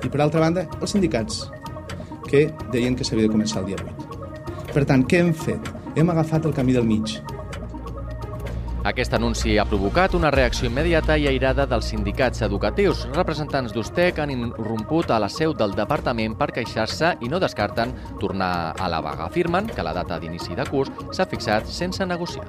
I 0.04 0.08
per 0.08 0.20
altra 0.20 0.40
banda, 0.40 0.66
els 0.80 0.92
sindicats, 0.92 1.42
que 2.28 2.46
deien 2.72 2.96
que 2.96 3.04
s'havia 3.04 3.26
de 3.26 3.32
començar 3.32 3.62
el 3.62 3.72
dia 3.72 3.80
8. 3.80 4.72
Per 4.72 4.84
tant, 4.86 5.04
què 5.08 5.20
hem 5.20 5.32
fet? 5.34 5.70
Hem 5.98 6.12
agafat 6.12 6.46
el 6.46 6.54
camí 6.56 6.76
del 6.76 6.86
mig. 6.88 7.16
Aquest 8.80 9.12
anunci 9.12 9.58
ha 9.60 9.66
provocat 9.68 10.14
una 10.16 10.30
reacció 10.32 10.70
immediata 10.70 11.16
i 11.20 11.26
airada 11.28 11.66
dels 11.68 11.90
sindicats 11.92 12.40
educatius. 12.46 13.02
Representants 13.12 13.74
d'USTEC 13.76 14.22
han 14.24 14.32
irromput 14.32 15.12
a 15.12 15.18
la 15.20 15.28
seu 15.28 15.52
del 15.52 15.76
departament 15.76 16.38
per 16.40 16.48
queixar-se 16.56 17.12
i 17.20 17.28
no 17.28 17.42
descarten 17.44 17.92
tornar 18.22 18.72
a 18.80 18.88
la 18.88 19.02
vaga. 19.04 19.28
Afirmen 19.28 19.68
que 19.68 19.84
la 19.84 19.92
data 19.92 20.16
d'inici 20.18 20.56
de 20.56 20.64
curs 20.72 20.88
s'ha 21.12 21.28
fixat 21.28 21.68
sense 21.68 22.08
negociar. 22.08 22.48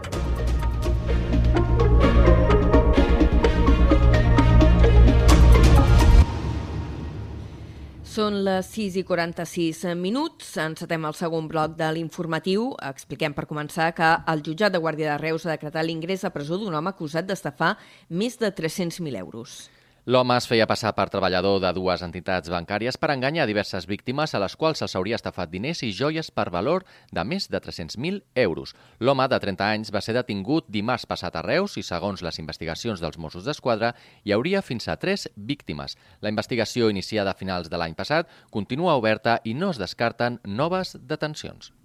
Són 8.12 8.42
les 8.44 8.68
6 8.76 8.98
i 9.00 9.02
46 9.08 9.86
minuts. 9.96 10.50
Encetem 10.60 11.06
el 11.08 11.16
segon 11.16 11.46
bloc 11.48 11.78
de 11.80 11.88
l'informatiu. 11.96 12.66
Expliquem 12.90 13.32
per 13.38 13.46
començar 13.48 13.94
que 13.96 14.10
el 14.34 14.44
jutjat 14.44 14.74
de 14.76 14.82
Guàrdia 14.84 15.14
de 15.14 15.22
Reus 15.22 15.46
ha 15.46 15.54
decretat 15.54 15.88
l'ingrés 15.88 16.26
a 16.28 16.34
presó 16.36 16.60
d'un 16.60 16.76
home 16.76 16.92
acusat 16.92 17.30
d'estafar 17.30 17.78
més 18.10 18.36
de 18.42 18.52
300.000 18.52 19.16
euros. 19.22 19.62
L'home 20.10 20.34
es 20.34 20.48
feia 20.50 20.66
passar 20.66 20.96
per 20.98 21.12
treballador 21.14 21.60
de 21.62 21.70
dues 21.78 22.02
entitats 22.02 22.50
bancàries 22.50 22.96
per 22.98 23.12
enganyar 23.14 23.44
diverses 23.46 23.86
víctimes 23.86 24.32
a 24.34 24.40
les 24.42 24.56
quals 24.58 24.80
se'ls 24.82 24.96
hauria 24.98 25.20
estafat 25.20 25.52
diners 25.52 25.84
i 25.86 25.92
joies 25.94 26.32
per 26.34 26.48
valor 26.50 26.82
de 27.14 27.22
més 27.22 27.46
de 27.54 27.60
300.000 27.62 28.24
euros. 28.44 28.74
L'home, 28.98 29.28
de 29.30 29.38
30 29.44 29.68
anys, 29.68 29.92
va 29.94 30.02
ser 30.02 30.16
detingut 30.18 30.66
dimarts 30.74 31.06
passat 31.06 31.38
a 31.38 31.44
Reus 31.46 31.78
i, 31.78 31.84
segons 31.86 32.24
les 32.26 32.42
investigacions 32.42 33.04
dels 33.04 33.20
Mossos 33.22 33.46
d'Esquadra, 33.46 33.92
hi 34.26 34.34
hauria 34.34 34.64
fins 34.66 34.90
a 34.90 34.96
tres 34.98 35.28
víctimes. 35.36 35.94
La 36.22 36.34
investigació, 36.34 36.90
iniciada 36.90 37.36
a 37.36 37.38
finals 37.38 37.70
de 37.70 37.78
l'any 37.78 37.94
passat, 37.94 38.26
continua 38.50 38.98
oberta 38.98 39.38
i 39.46 39.54
no 39.54 39.70
es 39.70 39.78
descarten 39.78 40.42
noves 40.50 40.98
detencions. 40.98 41.76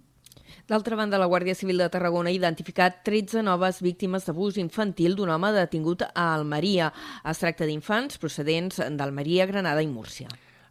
D'altra 0.67 0.97
banda, 0.99 1.15
la 1.15 1.29
Guàrdia 1.31 1.55
Civil 1.55 1.79
de 1.79 1.85
Tarragona 1.87 2.27
ha 2.27 2.35
identificat 2.35 2.97
13 3.07 3.39
noves 3.47 3.77
víctimes 3.85 4.25
d'abús 4.27 4.57
infantil 4.59 5.15
d'un 5.15 5.31
home 5.31 5.53
detingut 5.55 6.03
a 6.09 6.25
Almeria. 6.33 6.89
Es 7.23 7.39
tracta 7.39 7.69
d'infants 7.69 8.19
procedents 8.19 8.83
d'Almeria, 8.99 9.47
Granada 9.47 9.85
i 9.85 9.87
Múrcia. 9.87 10.27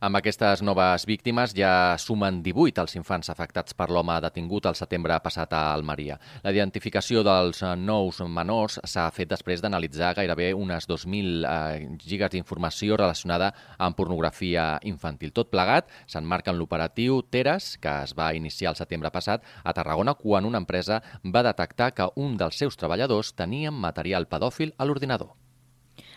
Amb 0.07 0.21
aquestes 0.21 0.61
noves 0.63 1.03
víctimes 1.09 1.51
ja 1.57 1.97
sumen 1.99 2.37
18 2.45 2.79
els 2.79 2.93
infants 2.95 3.27
afectats 3.33 3.75
per 3.75 3.89
l'home 3.91 4.15
detingut 4.23 4.69
el 4.71 4.77
setembre 4.79 5.17
passat 5.25 5.55
a 5.57 5.63
Almeria. 5.75 6.15
La 6.45 6.53
identificació 6.55 7.25
dels 7.27 7.65
nous 7.81 8.21
menors 8.37 8.77
s'ha 8.87 9.09
fet 9.17 9.33
després 9.33 9.65
d'analitzar 9.65 10.13
gairebé 10.15 10.53
unes 10.55 10.87
2.000 10.87 11.49
eh, 11.51 11.89
gigas 12.05 12.31
d'informació 12.31 12.95
relacionada 13.01 13.49
amb 13.83 13.99
pornografia 13.99 14.67
infantil. 14.87 15.33
Tot 15.35 15.51
plegat 15.51 15.91
s'enmarca 16.07 16.55
en 16.55 16.61
l'operatiu 16.61 17.19
Teres, 17.27 17.73
que 17.83 17.97
es 18.05 18.15
va 18.15 18.29
iniciar 18.39 18.77
el 18.77 18.79
setembre 18.79 19.11
passat 19.11 19.43
a 19.65 19.75
Tarragona 19.75 20.15
quan 20.21 20.47
una 20.47 20.63
empresa 20.63 21.01
va 21.25 21.43
detectar 21.49 21.91
que 21.99 22.07
un 22.15 22.39
dels 22.39 22.63
seus 22.63 22.79
treballadors 22.79 23.35
tenia 23.35 23.75
material 23.75 24.31
pedòfil 24.31 24.77
a 24.79 24.87
l'ordinador. 24.87 25.35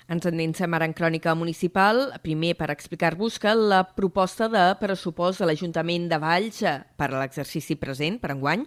Ens 0.09 0.25
endinsem 0.25 0.73
ara 0.73 0.87
en 0.89 0.93
crònica 0.97 1.35
municipal, 1.37 1.99
primer 2.23 2.55
per 2.57 2.71
explicar-vos 2.73 3.35
que 3.37 3.51
la 3.53 3.83
proposta 3.93 4.47
de 4.49 4.63
pressupost 4.79 5.43
de 5.43 5.45
l'Ajuntament 5.45 6.07
de 6.09 6.17
Valls 6.17 6.63
eh, 6.65 6.79
per 6.97 7.11
a 7.11 7.19
l'exercici 7.19 7.77
present, 7.77 8.17
per 8.17 8.31
enguany, 8.33 8.63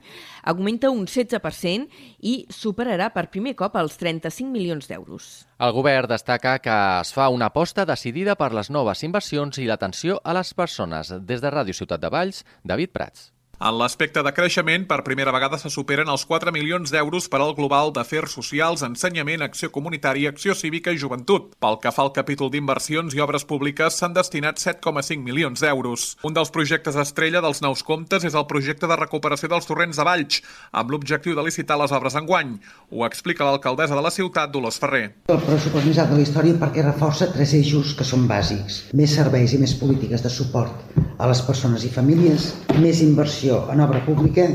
augmenta 0.46 0.92
un 0.94 1.02
16% 1.10 1.98
i 2.30 2.36
superarà 2.46 3.10
per 3.10 3.26
primer 3.34 3.56
cop 3.58 3.74
els 3.82 3.98
35 3.98 4.54
milions 4.54 4.86
d'euros. 4.86 5.32
El 5.58 5.74
govern 5.74 6.14
destaca 6.14 6.60
que 6.62 6.78
es 7.02 7.10
fa 7.10 7.26
una 7.34 7.50
aposta 7.50 7.88
decidida 7.90 8.38
per 8.38 8.52
les 8.54 8.70
noves 8.70 9.02
inversions 9.02 9.58
i 9.58 9.66
l'atenció 9.66 10.22
a 10.22 10.38
les 10.38 10.54
persones. 10.54 11.10
Des 11.26 11.42
de 11.42 11.50
Ràdio 11.50 11.74
Ciutat 11.74 12.06
de 12.06 12.14
Valls, 12.14 12.44
David 12.62 12.94
Prats. 12.94 13.31
En 13.62 13.76
l'aspecte 13.78 14.24
de 14.26 14.30
creixement, 14.34 14.88
per 14.90 15.04
primera 15.06 15.30
vegada 15.30 15.54
se 15.60 15.70
superen 15.70 16.08
els 16.10 16.24
4 16.26 16.50
milions 16.50 16.90
d'euros 16.90 17.28
per 17.30 17.38
al 17.44 17.52
global 17.54 17.92
d'afers 17.94 18.32
socials, 18.34 18.80
ensenyament, 18.82 19.44
acció 19.44 19.68
comunitària, 19.70 20.32
acció 20.32 20.56
cívica 20.58 20.90
i 20.90 20.98
joventut. 20.98 21.52
Pel 21.62 21.78
que 21.84 21.92
fa 21.94 22.02
al 22.02 22.10
capítol 22.16 22.50
d'inversions 22.50 23.14
i 23.14 23.22
obres 23.22 23.46
públiques, 23.46 24.00
s'han 24.00 24.16
destinat 24.16 24.58
7,5 24.58 25.22
milions 25.22 25.62
d'euros. 25.62 26.06
Un 26.26 26.34
dels 26.34 26.50
projectes 26.50 26.98
estrella 27.04 27.44
dels 27.44 27.62
nous 27.62 27.84
comptes 27.86 28.26
és 28.26 28.34
el 28.34 28.48
projecte 28.50 28.90
de 28.90 28.96
recuperació 28.98 29.52
dels 29.52 29.70
torrents 29.70 30.02
de 30.02 30.08
Valls, 30.10 30.42
amb 30.72 30.90
l'objectiu 30.90 31.38
de 31.38 31.46
licitar 31.46 31.78
les 31.78 31.94
obres 31.94 32.18
enguany. 32.18 32.56
Ho 32.90 33.06
explica 33.06 33.46
l'alcaldessa 33.46 33.94
de 33.94 34.02
la 34.02 34.10
ciutat, 34.10 34.50
Dolors 34.50 34.80
Ferrer. 34.82 35.04
El 35.30 35.40
pressupost 35.46 35.86
més 35.86 36.02
alt 36.02 36.10
de 36.10 36.18
la 36.18 36.26
història 36.26 36.58
perquè 36.58 36.82
reforça 36.82 37.30
tres 37.30 37.54
eixos 37.62 37.94
que 37.94 38.10
són 38.10 38.26
bàsics. 38.26 38.88
Més 38.90 39.14
serveis 39.22 39.54
i 39.54 39.62
més 39.62 39.78
polítiques 39.78 40.26
de 40.26 40.34
suport 40.40 40.98
a 41.22 41.30
les 41.30 41.46
persones 41.46 41.86
i 41.86 41.94
famílies, 41.94 42.50
més 42.82 43.06
inversió 43.06 43.51
inversió 43.52 43.72
en 43.72 43.80
obra 43.80 44.04
pública 44.04 44.46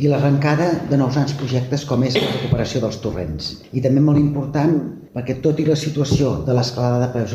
i 0.00 0.08
l'arrencada 0.08 0.86
de 0.88 0.96
nous 0.96 1.16
anys 1.16 1.34
projectes 1.36 1.84
com 1.84 2.02
és 2.04 2.16
la 2.16 2.30
recuperació 2.30 2.80
dels 2.80 3.00
torrents. 3.02 3.50
I 3.72 3.82
també 3.84 4.00
molt 4.00 4.18
important 4.18 4.78
perquè 5.14 5.40
tot 5.42 5.60
i 5.60 5.66
la 5.66 5.76
situació 5.76 6.42
de 6.46 6.54
l'escalada 6.54 7.06
de 7.06 7.12
preus 7.12 7.34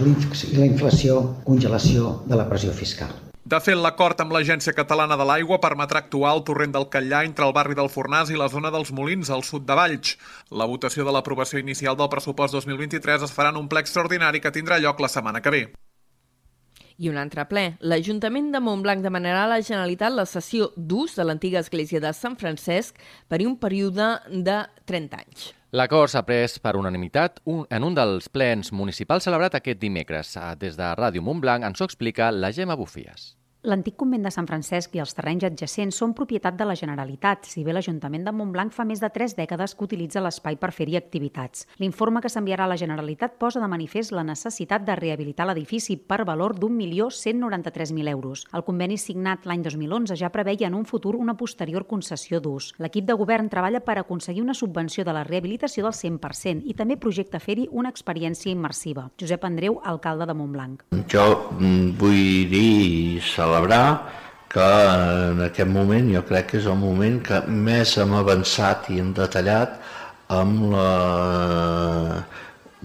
i 0.50 0.58
la 0.58 0.66
inflació, 0.66 1.42
congelació 1.46 2.22
de 2.26 2.36
la 2.36 2.48
pressió 2.50 2.72
fiscal. 2.72 3.14
De 3.46 3.60
fet, 3.62 3.78
l'acord 3.78 4.18
amb 4.20 4.34
l'Agència 4.34 4.74
Catalana 4.74 5.16
de 5.16 5.26
l'Aigua 5.30 5.60
permetrà 5.62 6.02
actuar 6.02 6.32
al 6.32 6.42
torrent 6.44 6.74
del 6.74 6.90
Catllà 6.90 7.22
entre 7.28 7.46
el 7.46 7.54
barri 7.54 7.78
del 7.78 7.92
Fornàs 7.94 8.32
i 8.34 8.40
la 8.40 8.50
zona 8.50 8.72
dels 8.74 8.90
Molins, 8.90 9.30
al 9.30 9.46
sud 9.46 9.68
de 9.70 9.78
Valls. 9.78 10.18
La 10.50 10.66
votació 10.66 11.06
de 11.06 11.14
l'aprovació 11.14 11.62
inicial 11.62 11.96
del 11.96 12.10
pressupost 12.10 12.58
2023 12.58 13.30
es 13.30 13.36
farà 13.36 13.54
en 13.54 13.62
un 13.62 13.70
ple 13.70 13.86
extraordinari 13.86 14.42
que 14.42 14.50
tindrà 14.50 14.82
lloc 14.82 14.98
la 14.98 15.14
setmana 15.14 15.46
que 15.46 15.54
ve. 15.54 15.68
I 16.98 17.10
un 17.12 17.20
altre 17.20 17.44
ple. 17.50 17.66
L'Ajuntament 17.84 18.52
de 18.54 18.62
Montblanc 18.64 19.04
demanarà 19.04 19.44
a 19.44 19.52
la 19.52 19.60
Generalitat 19.62 20.16
la 20.16 20.26
cessió 20.30 20.72
d'ús 20.76 21.18
de 21.20 21.26
l'antiga 21.28 21.60
església 21.60 22.00
de 22.00 22.14
Sant 22.16 22.40
Francesc 22.40 23.00
per 23.28 23.42
un 23.44 23.58
període 23.60 24.16
de 24.32 24.62
30 24.88 25.20
anys. 25.20 25.52
L'acord 25.76 26.08
s'ha 26.08 26.24
pres 26.24 26.56
per 26.64 26.78
unanimitat 26.80 27.42
en 27.46 27.84
un 27.84 27.96
dels 27.98 28.30
plens 28.32 28.72
municipals 28.72 29.28
celebrat 29.28 29.58
aquest 29.60 29.82
dimecres. 29.82 30.38
Des 30.62 30.78
de 30.80 30.92
Ràdio 30.96 31.24
Montblanc 31.26 31.68
ens 31.68 31.82
ho 31.82 31.90
explica 31.90 32.32
la 32.32 32.54
Gemma 32.56 32.80
Bufies. 32.80 33.34
L'antic 33.66 33.96
convent 33.98 34.22
de 34.22 34.30
Sant 34.30 34.46
Francesc 34.46 34.94
i 34.94 35.00
els 35.02 35.16
terrenys 35.18 35.48
adjacents 35.48 35.98
són 35.98 36.12
propietat 36.14 36.54
de 36.54 36.68
la 36.70 36.76
Generalitat, 36.78 37.48
si 37.50 37.64
bé 37.66 37.74
l'Ajuntament 37.74 38.28
de 38.28 38.34
Montblanc 38.36 38.70
fa 38.76 38.84
més 38.86 39.00
de 39.02 39.08
tres 39.10 39.34
dècades 39.34 39.74
que 39.74 39.88
utilitza 39.88 40.22
l'espai 40.22 40.60
per 40.62 40.70
fer-hi 40.70 41.00
activitats. 41.00 41.64
L'informe 41.82 42.22
que 42.22 42.30
s'enviarà 42.30 42.68
a 42.68 42.70
la 42.70 42.78
Generalitat 42.78 43.40
posa 43.42 43.64
de 43.64 43.70
manifest 43.72 44.14
la 44.14 44.22
necessitat 44.28 44.86
de 44.86 44.94
rehabilitar 45.00 45.48
l'edifici 45.50 45.98
per 45.98 46.20
valor 46.30 46.54
d'1.193.000 46.60 48.12
euros. 48.12 48.44
El 48.54 48.66
conveni 48.68 49.00
signat 49.02 49.50
l'any 49.50 49.66
2011 49.66 50.20
ja 50.22 50.30
preveia 50.30 50.70
en 50.70 50.78
un 50.78 50.86
futur 50.86 51.16
una 51.18 51.34
posterior 51.34 51.88
concessió 51.90 52.38
d'ús. 52.38 52.76
L'equip 52.78 53.10
de 53.10 53.18
govern 53.18 53.50
treballa 53.50 53.82
per 53.82 53.98
aconseguir 53.98 54.46
una 54.46 54.54
subvenció 54.54 55.02
de 55.04 55.18
la 55.18 55.26
rehabilitació 55.26 55.88
del 55.90 55.98
100% 55.98 56.70
i 56.70 56.78
també 56.78 57.00
projecta 57.02 57.42
fer-hi 57.42 57.66
una 57.72 57.90
experiència 57.90 58.54
immersiva. 58.54 59.10
Josep 59.18 59.50
Andreu, 59.50 59.82
alcalde 59.82 60.30
de 60.30 60.38
Montblanc. 60.38 60.86
Jo 61.10 61.26
mm, 61.58 61.98
vull 61.98 62.46
dir 62.54 63.26
celebrar 63.56 64.12
que 64.50 64.60
en 64.60 65.42
aquest 65.48 65.70
moment 65.70 66.10
jo 66.14 66.22
crec 66.28 66.52
que 66.52 66.58
és 66.60 66.68
el 66.68 66.80
moment 66.80 67.20
que 67.24 67.42
més 67.48 67.98
hem 67.98 68.14
avançat 68.16 68.90
i 68.92 69.00
hem 69.00 69.14
detallat 69.16 69.80
amb 70.32 70.72
la 70.72 72.24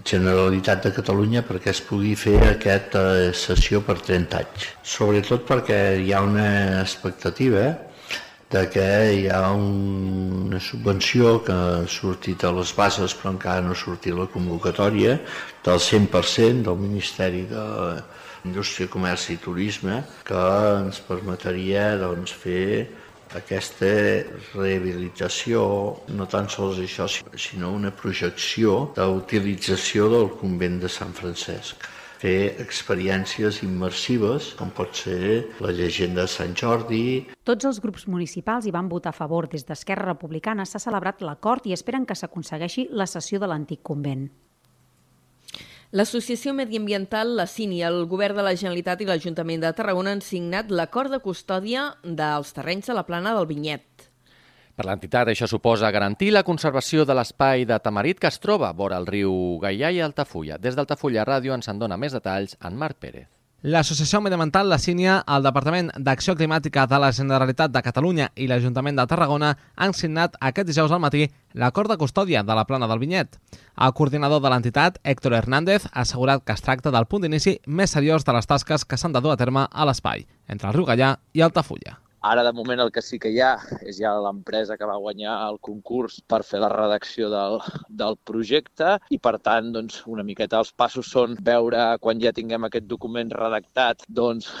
Generalitat 0.03 0.87
de 0.87 0.91
Catalunya 0.95 1.43
perquè 1.45 1.69
es 1.71 1.81
pugui 1.85 2.15
fer 2.15 2.39
aquesta 2.47 3.03
sessió 3.37 3.81
per 3.85 3.99
30 3.99 4.39
anys. 4.39 4.67
Sobretot 4.83 5.45
perquè 5.47 5.79
hi 6.01 6.11
ha 6.13 6.23
una 6.25 6.81
expectativa 6.81 7.67
de 8.51 8.63
que 8.67 8.87
hi 9.15 9.27
ha 9.31 9.43
una 9.53 10.59
subvenció 10.59 11.37
que 11.45 11.53
ha 11.53 11.85
sortit 11.87 12.43
a 12.43 12.51
les 12.55 12.73
bases 12.75 13.13
però 13.15 13.35
encara 13.35 13.61
no 13.63 13.75
ha 13.75 13.79
sortit 13.79 14.17
la 14.17 14.27
convocatòria 14.33 15.19
del 15.63 15.79
100% 15.79 16.65
del 16.67 16.81
Ministeri 16.81 17.45
de, 17.47 17.67
indústria, 18.45 18.89
comerç 18.91 19.29
i 19.33 19.37
turisme 19.41 20.01
que 20.27 20.41
ens 20.81 21.01
permetria 21.07 21.95
doncs, 22.01 22.33
fer 22.33 22.89
aquesta 23.37 23.87
rehabilitació, 24.55 25.63
no 26.11 26.27
tan 26.27 26.49
sols 26.51 26.81
això, 26.83 27.07
sinó 27.39 27.71
una 27.77 27.93
projecció 27.95 28.91
d'utilització 28.97 30.09
del 30.11 30.29
convent 30.41 30.81
de 30.83 30.91
Sant 30.91 31.15
Francesc 31.15 31.89
fer 32.21 32.61
experiències 32.61 33.63
immersives, 33.65 34.51
com 34.59 34.69
pot 34.77 34.93
ser 34.93 35.47
la 35.63 35.73
llegenda 35.73 36.27
de 36.27 36.29
Sant 36.29 36.53
Jordi. 36.53 37.31
Tots 37.47 37.65
els 37.65 37.81
grups 37.81 38.05
municipals 38.05 38.67
hi 38.67 38.75
van 38.75 38.91
votar 38.91 39.15
a 39.15 39.17
favor. 39.17 39.49
Des 39.49 39.65
d'Esquerra 39.65 40.11
Republicana 40.11 40.67
s'ha 40.69 40.83
celebrat 40.83 41.25
l'acord 41.25 41.65
i 41.65 41.73
esperen 41.73 42.05
que 42.05 42.17
s'aconsegueixi 42.17 42.91
la 42.93 43.09
sessió 43.09 43.41
de 43.41 43.49
l'antic 43.49 43.81
convent. 43.81 44.29
L'associació 45.91 46.53
mediambiental 46.55 47.33
La 47.35 47.43
Cini, 47.51 47.81
el 47.83 48.05
govern 48.07 48.37
de 48.39 48.45
la 48.45 48.53
Generalitat 48.55 49.01
i 49.03 49.07
l'Ajuntament 49.09 49.59
de 49.59 49.71
Tarragona 49.75 50.13
han 50.15 50.21
signat 50.23 50.71
l'acord 50.71 51.11
de 51.11 51.19
custòdia 51.19 51.89
dels 52.05 52.53
terrenys 52.55 52.87
de 52.87 52.95
la 52.95 53.03
plana 53.03 53.33
del 53.35 53.49
Vinyet. 53.49 54.05
Per 54.71 54.85
l'entitat, 54.87 55.27
això 55.27 55.49
suposa 55.51 55.91
garantir 55.91 56.31
la 56.31 56.45
conservació 56.47 57.03
de 57.03 57.19
l'espai 57.19 57.67
de 57.67 57.81
Tamarit 57.83 58.23
que 58.23 58.31
es 58.31 58.39
troba 58.39 58.71
vora 58.71 59.03
el 59.03 59.09
riu 59.11 59.35
Gaià 59.59 59.91
i 59.91 59.99
Altafulla. 59.99 60.55
Des 60.63 60.79
d'Altafulla 60.79 61.27
Ràdio 61.27 61.59
ens 61.59 61.67
en 61.67 61.83
dona 61.83 61.99
més 61.99 62.15
detalls 62.15 62.55
en 62.63 62.79
Marc 62.79 63.03
Pérez. 63.03 63.27
L'Associació 63.61 64.17
Mediamental 64.25 64.71
La 64.71 64.79
Sínia, 64.81 65.19
el 65.29 65.43
Departament 65.45 65.91
d'Acció 65.93 66.33
Climàtica 66.33 66.87
de 66.89 66.97
la 66.97 67.11
Generalitat 67.13 67.69
de 67.69 67.83
Catalunya 67.85 68.31
i 68.33 68.47
l'Ajuntament 68.49 68.97
de 68.97 69.05
Tarragona 69.05 69.51
han 69.77 69.93
signat 69.93 70.33
aquest 70.49 70.71
dijous 70.71 70.89
al 70.89 71.03
matí 71.03 71.27
l'acord 71.53 71.93
de 71.93 71.99
custòdia 72.01 72.41
de 72.41 72.57
la 72.57 72.65
plana 72.65 72.89
del 72.89 72.97
Vinyet. 72.97 73.37
El 73.77 73.93
coordinador 73.93 74.41
de 74.41 74.49
l'entitat, 74.49 74.97
Héctor 75.03 75.37
Hernández, 75.37 75.85
ha 75.93 76.01
assegurat 76.01 76.41
que 76.41 76.57
es 76.57 76.65
tracta 76.65 76.89
del 76.89 77.05
punt 77.05 77.21
d'inici 77.21 77.59
més 77.67 77.93
seriós 77.93 78.25
de 78.25 78.33
les 78.33 78.49
tasques 78.49 78.81
que 78.81 78.97
s'han 78.97 79.13
de 79.13 79.21
dur 79.21 79.35
a 79.35 79.37
terme 79.37 79.69
a 79.69 79.85
l'espai, 79.85 80.25
entre 80.49 80.71
el 80.71 80.79
riu 80.79 80.89
Gallà 80.89 81.19
i 81.37 81.45
Altafulla. 81.45 81.99
Ara, 82.21 82.43
de 82.45 82.53
moment, 82.53 82.79
el 82.83 82.91
que 82.93 83.01
sí 83.01 83.17
que 83.17 83.31
hi 83.33 83.39
ha 83.41 83.55
és 83.81 83.97
ja 83.97 84.11
l'empresa 84.21 84.75
que 84.77 84.85
va 84.85 84.99
guanyar 85.01 85.39
el 85.47 85.55
concurs 85.65 86.19
per 86.29 86.43
fer 86.45 86.59
la 86.61 86.69
redacció 86.69 87.31
del, 87.33 87.57
del 87.89 88.17
projecte 88.29 88.99
i, 89.09 89.17
per 89.17 89.39
tant, 89.41 89.71
doncs, 89.73 90.03
una 90.05 90.25
miqueta 90.27 90.59
els 90.61 90.69
passos 90.77 91.09
són 91.09 91.33
veure, 91.41 91.81
quan 92.03 92.21
ja 92.21 92.33
tinguem 92.37 92.67
aquest 92.67 92.85
document 92.85 93.33
redactat, 93.33 94.05
doncs, 94.05 94.51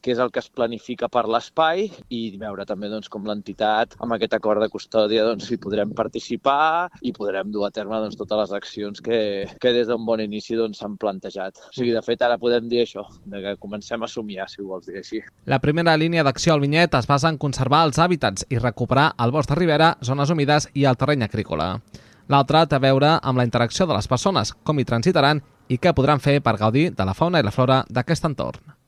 què 0.00 0.14
és 0.14 0.22
el 0.24 0.32
que 0.32 0.40
es 0.40 0.48
planifica 0.48 1.10
per 1.12 1.26
l'espai 1.28 1.90
i 2.08 2.22
veure 2.40 2.64
també 2.64 2.88
doncs, 2.88 3.10
com 3.12 3.28
l'entitat, 3.28 3.98
amb 4.00 4.16
aquest 4.16 4.38
acord 4.38 4.64
de 4.64 4.70
custòdia, 4.72 5.26
doncs, 5.28 5.50
hi 5.52 5.60
podrem 5.60 5.92
participar 5.92 6.88
i 7.04 7.12
podrem 7.12 7.52
dur 7.52 7.66
a 7.68 7.72
terme 7.74 8.00
doncs, 8.00 8.16
totes 8.16 8.46
les 8.46 8.56
accions 8.56 9.04
que, 9.04 9.20
que 9.60 9.74
des 9.76 9.92
d'un 9.92 10.08
bon 10.08 10.24
inici 10.24 10.56
doncs, 10.56 10.80
s'han 10.80 10.96
doncs, 10.96 11.04
plantejat. 11.04 11.60
O 11.68 11.76
sigui, 11.76 11.92
de 11.92 12.04
fet, 12.06 12.24
ara 12.24 12.40
podem 12.40 12.72
dir 12.72 12.86
això, 12.86 13.04
de 13.28 13.44
que 13.44 13.56
comencem 13.60 14.00
a 14.00 14.08
somiar, 14.08 14.48
si 14.48 14.64
ho 14.64 14.70
vols 14.72 14.88
dir 14.88 15.02
així. 15.04 15.20
La 15.44 15.60
primera 15.60 15.98
línia 16.00 16.24
d'acció 16.24 16.56
al 16.56 16.64
Vinyet 16.64 16.96
es 16.96 17.09
basa 17.10 17.30
en 17.32 17.38
conservar 17.42 17.82
els 17.88 17.98
hàbitats 17.98 18.46
i 18.54 18.60
recuperar 18.62 19.10
el 19.24 19.34
bosc 19.34 19.50
de 19.50 19.58
ribera, 19.58 19.94
zones 20.06 20.30
humides 20.30 20.68
i 20.74 20.86
el 20.86 20.98
terreny 21.00 21.26
agrícola. 21.26 21.72
L'altra 22.30 22.66
té 22.70 22.78
a 22.78 22.84
veure 22.84 23.16
amb 23.18 23.40
la 23.40 23.46
interacció 23.48 23.88
de 23.90 23.96
les 23.96 24.06
persones, 24.08 24.54
com 24.62 24.78
hi 24.78 24.86
transitaran 24.86 25.42
i 25.68 25.78
què 25.78 25.94
podran 25.94 26.22
fer 26.22 26.38
per 26.42 26.58
gaudir 26.60 26.90
de 26.94 27.06
la 27.06 27.14
fauna 27.14 27.42
i 27.42 27.46
la 27.46 27.54
flora 27.54 27.82
d'aquest 27.90 28.30
entorn. 28.30 28.79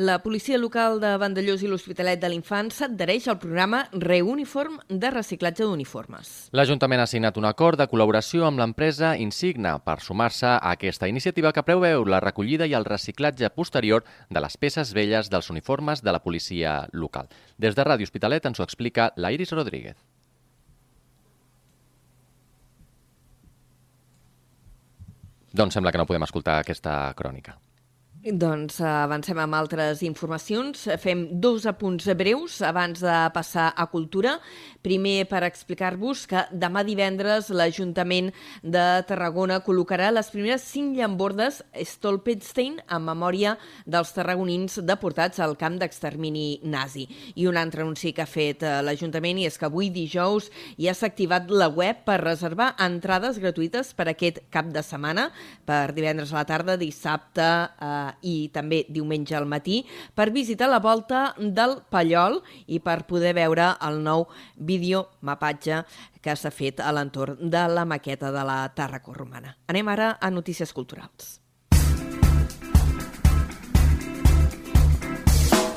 La 0.00 0.22
policia 0.22 0.56
local 0.56 0.96
de 0.96 1.10
Vandellós 1.20 1.60
i 1.60 1.68
l'Hospitalet 1.68 2.22
de 2.22 2.28
l'Infant 2.32 2.70
s'adhereix 2.72 3.26
al 3.28 3.36
programa 3.42 3.82
Reuniform 3.92 4.78
de 4.88 5.10
reciclatge 5.12 5.66
d'uniformes. 5.66 6.30
L'Ajuntament 6.56 7.02
ha 7.02 7.08
signat 7.10 7.36
un 7.36 7.44
acord 7.44 7.76
de 7.76 7.84
col·laboració 7.90 8.46
amb 8.48 8.62
l'empresa 8.62 9.10
Insigna 9.20 9.74
per 9.84 9.98
sumar-se 10.00 10.54
a 10.54 10.72
aquesta 10.72 11.04
iniciativa 11.12 11.52
que 11.52 11.66
preveu 11.68 12.08
la 12.08 12.22
recollida 12.24 12.64
i 12.64 12.72
el 12.80 12.88
reciclatge 12.88 13.52
posterior 13.52 14.08
de 14.30 14.40
les 14.40 14.56
peces 14.56 14.96
velles 14.96 15.28
dels 15.28 15.52
uniformes 15.52 16.00
de 16.00 16.16
la 16.16 16.24
policia 16.24 16.86
local. 16.96 17.28
Des 17.58 17.76
de 17.76 17.84
Ràdio 17.84 18.08
Hospitalet 18.08 18.48
ens 18.48 18.56
ho 18.56 18.64
explica 18.64 19.12
la 19.16 19.36
Iris 19.36 19.52
Rodríguez. 19.52 20.00
Doncs 25.52 25.76
sembla 25.76 25.92
que 25.92 26.00
no 26.00 26.08
podem 26.08 26.24
escoltar 26.24 26.62
aquesta 26.62 27.12
crònica. 27.12 27.60
Doncs 28.20 28.82
avancem 28.84 29.38
amb 29.40 29.56
altres 29.56 30.02
informacions. 30.04 30.82
Fem 31.00 31.22
dos 31.40 31.64
apunts 31.64 32.04
breus 32.12 32.58
abans 32.60 33.00
de 33.00 33.14
passar 33.32 33.70
a 33.72 33.86
cultura. 33.88 34.34
Primer, 34.84 35.24
per 35.24 35.40
explicar-vos 35.46 36.26
que 36.28 36.42
demà 36.52 36.82
divendres 36.84 37.48
l'Ajuntament 37.48 38.28
de 38.60 38.82
Tarragona 39.08 39.62
col·locarà 39.64 40.10
les 40.12 40.28
primeres 40.34 40.66
cinc 40.68 40.98
llambordes 40.98 41.62
Stolpenstein 41.72 42.76
en 42.82 43.06
memòria 43.06 43.54
dels 43.88 44.12
tarragonins 44.12 44.76
deportats 44.84 45.40
al 45.40 45.56
camp 45.56 45.80
d'extermini 45.80 46.60
nazi. 46.68 47.06
I 47.40 47.48
un 47.48 47.56
altre 47.56 47.86
anunci 47.86 48.12
que 48.12 48.26
ha 48.26 48.28
fet 48.28 48.60
eh, 48.68 48.82
l'Ajuntament 48.84 49.40
i 49.40 49.48
és 49.48 49.56
que 49.56 49.68
avui 49.70 49.88
dijous 49.88 50.50
ja 50.76 50.92
s'ha 50.92 51.08
activat 51.08 51.48
la 51.48 51.70
web 51.72 52.04
per 52.04 52.20
reservar 52.20 52.74
entrades 52.84 53.40
gratuïtes 53.40 53.94
per 53.96 54.10
aquest 54.12 54.44
cap 54.52 54.68
de 54.68 54.84
setmana, 54.84 55.30
per 55.64 55.94
divendres 55.96 56.34
a 56.34 56.42
la 56.42 56.46
tarda, 56.48 56.76
dissabte 56.76 57.48
eh, 57.48 58.09
i 58.22 58.50
també 58.54 58.84
diumenge 58.88 59.36
al 59.36 59.48
matí 59.50 59.82
per 60.14 60.30
visitar 60.34 60.70
la 60.70 60.80
volta 60.80 61.34
del 61.38 61.78
Pallol 61.90 62.40
i 62.66 62.80
per 62.80 63.04
poder 63.10 63.34
veure 63.38 63.72
el 63.88 64.00
nou 64.04 64.26
vídeo 64.56 65.06
mapatge 65.20 65.84
que 66.20 66.36
s'ha 66.36 66.52
fet 66.52 66.80
a 66.80 66.92
l'entorn 66.92 67.50
de 67.50 67.66
la 67.68 67.84
maqueta 67.84 68.32
de 68.32 68.44
la 68.44 68.62
Tàrraco 68.76 69.14
Romana. 69.16 69.56
Anem 69.68 69.88
ara 69.88 70.16
a 70.20 70.30
notícies 70.30 70.72
culturals. 70.72 71.40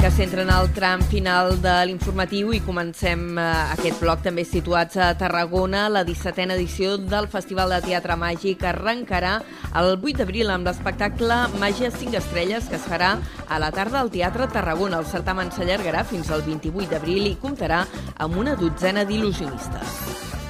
Que 0.04 0.12
centren 0.12 0.50
el 0.52 0.66
tram 0.76 1.00
final 1.08 1.54
de 1.64 1.74
l'informatiu 1.88 2.50
i 2.52 2.58
comencem 2.60 3.38
eh, 3.40 3.44
aquest 3.72 4.02
bloc 4.04 4.20
també 4.26 4.44
situats 4.44 5.00
a 5.00 5.14
Tarragona. 5.16 5.86
La 5.88 6.02
17a 6.04 6.58
edició 6.58 6.98
del 7.00 7.30
Festival 7.32 7.72
de 7.72 7.80
Teatre 7.86 8.18
Màgic 8.20 8.68
arrencarà 8.68 9.38
el 9.80 9.94
8 9.96 10.18
d'abril 10.20 10.52
amb 10.52 10.68
l'espectacle 10.68 11.40
Màgia 11.56 11.88
5 11.96 12.20
Estrelles 12.20 12.68
que 12.68 12.76
es 12.82 12.92
farà 12.92 13.16
a 13.48 13.64
la 13.64 13.72
tarda 13.72 14.04
al 14.04 14.12
Teatre 14.12 14.52
Tarragona. 14.52 15.00
El 15.00 15.08
certamen 15.08 15.56
s'allargarà 15.56 16.04
fins 16.04 16.36
al 16.36 16.44
28 16.44 16.92
d'abril 16.92 17.32
i 17.32 17.38
comptarà 17.40 17.86
amb 18.20 18.44
una 18.44 18.60
dotzena 18.60 19.08
d'il·lusionistes. 19.08 20.43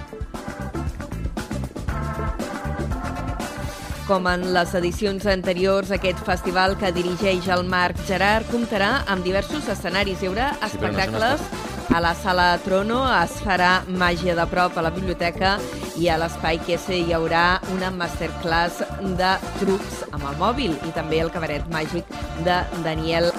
Com 4.14 4.28
en 4.30 4.44
les 4.54 4.76
edicions 4.78 5.24
anteriors, 5.26 5.90
aquest 5.90 6.20
festival 6.28 6.76
que 6.78 6.92
dirigeix 6.94 7.48
el 7.50 7.64
Marc 7.66 7.98
Gerard 8.06 8.46
comptarà 8.54 9.00
amb 9.10 9.26
diversos 9.26 9.66
escenaris. 9.74 10.22
Hi 10.22 10.30
haurà 10.30 10.52
espectacles 10.68 11.42
a 11.90 12.02
la 12.06 12.12
Sala 12.22 12.46
Trono, 12.62 13.00
es 13.24 13.40
farà 13.42 13.72
màgia 13.90 14.36
de 14.38 14.46
prop 14.52 14.78
a 14.78 14.84
la 14.86 14.94
biblioteca 14.94 15.56
i 15.98 16.12
a 16.14 16.20
l'Espai 16.22 16.62
QS 16.62 16.94
hi 16.94 17.18
haurà 17.18 17.58
una 17.74 17.90
masterclass 17.96 18.86
de 19.18 19.34
trucs 19.64 20.04
amb 20.12 20.30
el 20.30 20.38
mòbil 20.38 20.78
i 20.78 20.94
també 20.94 21.24
el 21.26 21.34
cabaret 21.34 21.66
màgic 21.74 22.14
de 22.46 22.62
Daniel 22.86 23.33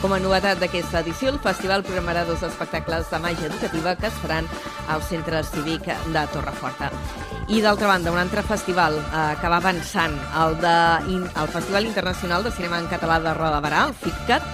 com 0.00 0.14
a 0.16 0.18
novetat 0.20 0.60
d'aquesta 0.60 1.02
edició, 1.04 1.28
el 1.28 1.38
festival 1.44 1.84
programarà 1.84 2.22
dos 2.24 2.42
espectacles 2.46 3.10
de 3.12 3.18
màgia 3.20 3.50
educativa 3.50 3.92
que 4.00 4.08
es 4.08 4.16
faran 4.22 4.48
al 4.88 5.02
Centre 5.04 5.42
Cívic 5.44 5.84
de 6.14 6.24
Torreforta. 6.32 6.88
I 7.52 7.60
d'altra 7.60 7.90
banda, 7.90 8.12
un 8.14 8.20
altre 8.20 8.42
festival 8.46 8.96
eh, 8.96 9.22
que 9.40 9.52
va 9.52 9.60
avançant, 9.60 10.16
el, 10.44 10.56
de, 10.62 10.74
el 11.28 11.52
Festival 11.52 11.88
Internacional 11.90 12.44
de 12.46 12.54
Cinema 12.56 12.80
en 12.80 12.88
Català 12.88 13.20
de 13.20 13.36
Roda 13.36 13.60
Barà, 13.60 13.86
el 13.90 13.96
FICCAT, 14.00 14.50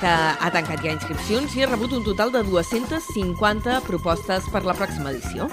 que 0.00 0.12
ha 0.12 0.52
tancat 0.52 0.84
ja 0.84 0.92
inscripcions 0.96 1.56
i 1.56 1.64
ha 1.64 1.72
rebut 1.72 1.92
un 1.96 2.04
total 2.04 2.32
de 2.32 2.44
250 2.48 3.82
propostes 3.88 4.48
per 4.52 4.64
la 4.68 4.76
pròxima 4.76 5.12
edició. 5.12 5.48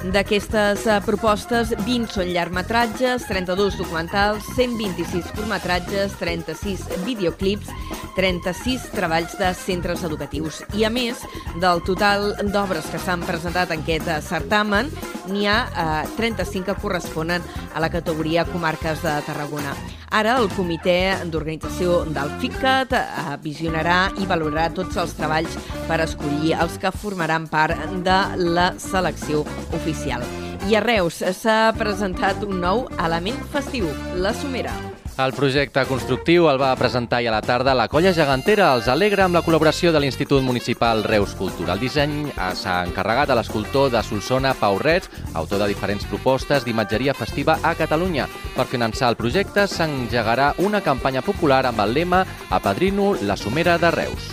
D'aquestes 0.00 0.86
eh, 0.88 0.96
propostes, 1.04 1.74
20 1.84 2.08
són 2.14 2.30
llargmetratges, 2.32 3.26
32 3.28 3.76
documentals, 3.76 4.46
126 4.56 5.28
curtmetratges, 5.36 6.14
36 6.16 6.86
videoclips, 7.04 7.68
36 8.16 8.88
treballs 8.94 9.36
de 9.36 9.52
centres 9.60 10.04
educatius. 10.08 10.62
I 10.72 10.88
a 10.88 10.92
més, 10.94 11.20
del 11.60 11.84
total 11.84 12.32
d'obres 12.48 12.88
que 12.88 13.02
s'han 13.02 13.28
presentat 13.28 13.76
en 13.76 13.84
aquest 13.84 14.08
eh, 14.08 14.20
certamen, 14.24 14.88
n'hi 15.28 15.44
ha 15.44 15.62
eh, 15.68 16.04
35 16.16 16.70
que 16.70 16.80
corresponen 16.80 17.44
a 17.74 17.84
la 17.84 17.92
categoria 17.92 18.48
Comarques 18.48 19.04
de 19.04 19.20
Tarragona. 19.28 19.76
Ara 20.10 20.32
el 20.40 20.48
comitè 20.50 21.22
d'organització 21.30 22.00
del 22.10 22.32
FICAT 22.42 22.96
eh, 22.98 23.04
visionarà 23.44 23.98
i 24.18 24.26
valorarà 24.26 24.66
tots 24.74 24.98
els 24.98 25.14
treballs 25.14 25.54
per 25.86 26.00
escollir 26.02 26.56
els 26.58 26.80
que 26.82 26.90
formaran 26.90 27.46
part 27.46 27.78
de 28.02 28.18
la 28.58 28.72
selecció 28.82 29.46
oficial. 29.78 30.26
I 30.66 30.74
a 30.74 30.82
Reus 30.82 31.22
s'ha 31.38 31.60
presentat 31.78 32.42
un 32.42 32.58
nou 32.58 32.88
element 32.98 33.38
festiu, 33.54 33.86
la 34.18 34.34
Somera. 34.34 34.74
El 35.18 35.34
projecte 35.36 35.82
constructiu 35.84 36.46
el 36.48 36.58
va 36.60 36.70
presentar 36.78 37.18
i 37.20 37.26
a 37.28 37.32
la 37.34 37.42
tarda 37.44 37.74
la 37.76 37.88
colla 37.92 38.12
gegantera 38.16 38.70
els 38.76 38.86
alegra 38.88 39.26
amb 39.26 39.36
la 39.36 39.42
col·laboració 39.44 39.92
de 39.92 40.00
l'Institut 40.00 40.42
Municipal 40.42 41.02
Reus 41.04 41.34
Cultura. 41.36 41.74
El 41.74 41.82
disseny 41.82 42.30
s'ha 42.56 42.78
encarregat 42.86 43.30
a 43.30 43.36
l'escultor 43.36 43.90
de 43.92 44.00
Solsona, 44.06 44.54
Pau 44.56 44.78
Rets, 44.80 45.10
autor 45.34 45.60
de 45.60 45.68
diferents 45.74 46.06
propostes 46.08 46.64
d'imatgeria 46.64 47.14
festiva 47.14 47.58
a 47.62 47.74
Catalunya. 47.76 48.28
Per 48.56 48.68
finançar 48.70 49.10
el 49.10 49.18
projecte 49.20 49.66
s'engegarà 49.68 50.54
una 50.58 50.80
campanya 50.80 51.22
popular 51.26 51.66
amb 51.68 51.84
el 51.84 51.92
lema 51.98 52.24
Apadrino 52.48 53.12
la 53.20 53.36
Somera 53.36 53.76
de 53.78 53.90
Reus. 53.90 54.30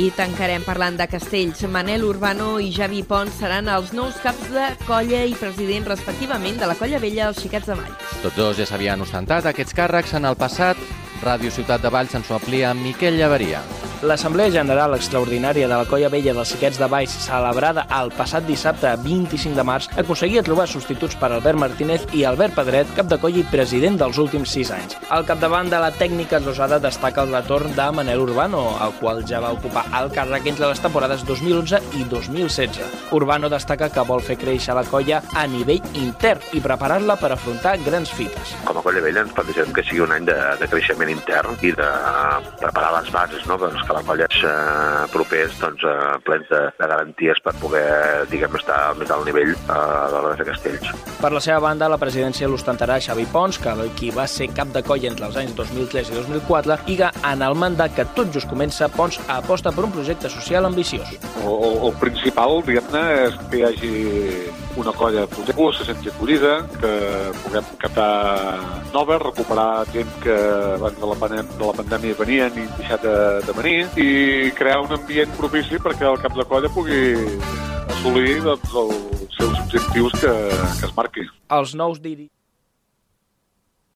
I 0.00 0.10
tancarem 0.16 0.64
parlant 0.64 0.96
de 0.96 1.06
castells. 1.08 1.64
Manel 1.68 2.04
Urbano 2.04 2.58
i 2.60 2.70
Javi 2.72 3.02
Pons 3.04 3.40
seran 3.40 3.68
els 3.68 3.92
nous 3.96 4.20
caps 4.24 4.52
de 4.52 4.70
colla 4.86 5.24
i 5.28 5.36
president 5.36 5.88
respectivament 5.88 6.60
de 6.60 6.68
la 6.68 6.76
Colla 6.80 7.00
Vella 7.00 7.28
dels 7.30 7.40
Xiquets 7.44 7.68
de 7.68 7.76
Valls. 7.80 8.11
Tots 8.22 8.38
dos 8.38 8.54
ja 8.54 8.66
s'havien 8.70 9.02
ostentat 9.02 9.48
aquests 9.50 9.74
càrrecs 9.74 10.14
en 10.14 10.30
el 10.30 10.38
passat. 10.38 10.78
Ràdio 11.26 11.50
Ciutat 11.50 11.82
de 11.82 11.90
Valls 11.90 12.14
ens 12.14 12.30
ho 12.30 12.38
amplia 12.38 12.70
amb 12.70 12.86
Miquel 12.86 13.18
Llaveria. 13.18 13.66
L'Assemblea 14.02 14.50
General 14.50 14.96
Extraordinària 14.96 15.68
de 15.70 15.76
la 15.78 15.86
Colla 15.86 16.08
Vella 16.10 16.32
dels 16.34 16.50
Xiquets 16.50 16.80
de 16.80 16.88
Valls, 16.90 17.12
celebrada 17.22 17.84
el 18.00 18.08
passat 18.16 18.42
dissabte 18.48 18.90
25 18.98 19.54
de 19.54 19.62
març, 19.62 19.86
aconseguia 20.02 20.42
trobar 20.42 20.64
substituts 20.66 21.14
per 21.20 21.28
Albert 21.30 21.60
Martínez 21.62 22.08
i 22.10 22.24
Albert 22.26 22.56
Pedret, 22.56 22.90
cap 22.96 23.06
de 23.06 23.20
colla 23.22 23.38
i 23.38 23.44
president 23.46 24.00
dels 24.00 24.18
últims 24.18 24.50
sis 24.56 24.72
anys. 24.74 24.96
Al 25.14 25.22
capdavant 25.28 25.70
de 25.70 25.78
la 25.78 25.92
tècnica 25.94 26.40
rosada 26.42 26.80
destaca 26.82 27.22
el 27.22 27.30
retorn 27.30 27.76
de 27.76 27.86
Manel 27.94 28.24
Urbano, 28.24 28.64
el 28.82 28.96
qual 28.98 29.22
ja 29.28 29.38
va 29.44 29.52
ocupar 29.54 29.84
el 30.00 30.10
càrrec 30.10 30.50
entre 30.50 30.72
les 30.72 30.82
temporades 30.82 31.22
2011 31.28 31.78
i 32.00 32.02
2016. 32.10 32.82
Urbano 33.14 33.52
destaca 33.54 33.86
que 33.94 34.06
vol 34.10 34.26
fer 34.26 34.34
créixer 34.42 34.74
la 34.74 34.82
colla 34.82 35.22
a 35.30 35.46
nivell 35.46 35.94
intern 36.02 36.42
i 36.58 36.64
preparar-la 36.64 37.20
per 37.22 37.30
afrontar 37.36 37.76
grans 37.86 38.10
fites. 38.10 38.56
Com 38.66 38.82
a 38.82 38.82
Colla 38.82 39.06
Vella 39.06 39.22
ens 39.22 39.38
plantegem 39.38 39.70
que 39.70 39.86
sigui 39.86 40.02
un 40.02 40.18
any 40.18 40.26
de, 40.26 40.38
de 40.58 40.72
creixement 40.74 41.14
intern 41.14 41.54
i 41.62 41.70
de 41.78 41.90
preparar 42.58 42.96
les 42.98 43.14
bases 43.14 43.46
no? 43.46 43.62
doncs 43.62 43.91
que 43.92 43.98
la 43.98 44.04
colla 44.08 44.26
és 44.30 44.40
eh, 44.48 45.04
propers 45.12 45.56
doncs, 45.60 45.84
eh, 45.84 46.16
plens 46.24 46.48
de, 46.50 46.60
de 46.78 46.88
garanties 46.88 47.40
per 47.44 47.54
poder 47.60 47.84
diguem, 48.30 48.56
estar 48.56 48.78
al 48.88 48.98
més 49.00 49.12
alt 49.12 49.28
nivell 49.28 49.52
eh, 49.52 49.72
a 49.72 50.08
l'hora 50.12 50.32
de 50.32 50.38
fer 50.40 50.48
castells. 50.48 50.92
Per 51.20 51.32
la 51.34 51.42
seva 51.44 51.60
banda, 51.66 51.90
la 51.92 52.00
presidència 52.00 52.48
l'ostentarà 52.48 52.98
Xavi 53.02 53.26
Pons, 53.32 53.60
que 53.62 53.74
qui 53.98 54.10
va 54.14 54.26
ser 54.30 54.48
cap 54.56 54.72
de 54.72 54.82
colla 54.86 55.10
entre 55.10 55.28
els 55.28 55.38
anys 55.42 55.54
2003 55.58 56.12
i 56.12 56.18
2004, 56.20 56.78
i 56.88 56.98
que 57.02 57.12
en 57.32 57.44
el 57.44 57.58
mandat 57.58 57.94
que 57.96 58.08
tot 58.16 58.32
just 58.34 58.48
comença, 58.50 58.88
Pons 58.92 59.20
aposta 59.32 59.72
per 59.72 59.86
un 59.86 59.94
projecte 59.94 60.30
social 60.32 60.68
ambiciós. 60.68 61.14
El, 61.42 61.52
el, 61.52 61.78
el 61.88 61.96
principal, 62.00 62.60
diguem-ne, 62.66 63.06
és 63.28 63.40
que 63.50 63.60
hi 63.60 63.66
hagi 63.68 63.94
una 64.76 64.92
colla 64.92 65.26
potent, 65.26 65.56
que 65.56 65.72
se 65.76 65.84
senti 65.84 66.08
acollida, 66.08 66.66
que 66.80 66.92
puguem 67.42 67.64
captar 67.78 68.58
noves, 68.92 69.22
recuperar 69.22 69.86
gent 69.92 70.10
que 70.22 70.36
abans 70.78 70.98
de 70.98 71.06
la, 71.06 71.16
pandèmia, 71.22 71.58
de 71.58 71.66
la 71.66 71.76
pandèmia 71.80 72.18
venien 72.18 72.58
i 72.58 72.66
deixat 72.78 73.02
de, 73.06 73.16
de 73.46 73.56
venir, 73.60 73.78
i 73.96 74.50
crear 74.58 74.80
un 74.82 74.92
ambient 74.98 75.32
propici 75.38 75.80
perquè 75.82 76.08
el 76.10 76.20
cap 76.22 76.36
de 76.38 76.46
colla 76.48 76.72
pugui 76.72 77.02
assolir 77.92 78.38
doncs, 78.42 78.76
els 78.84 79.40
seus 79.40 79.58
objectius 79.66 80.20
que, 80.20 80.36
que 80.80 80.86
es 80.88 80.94
marqui. 80.96 81.26
Els 81.52 81.74
nous 81.78 82.00
dirigents 82.00 82.41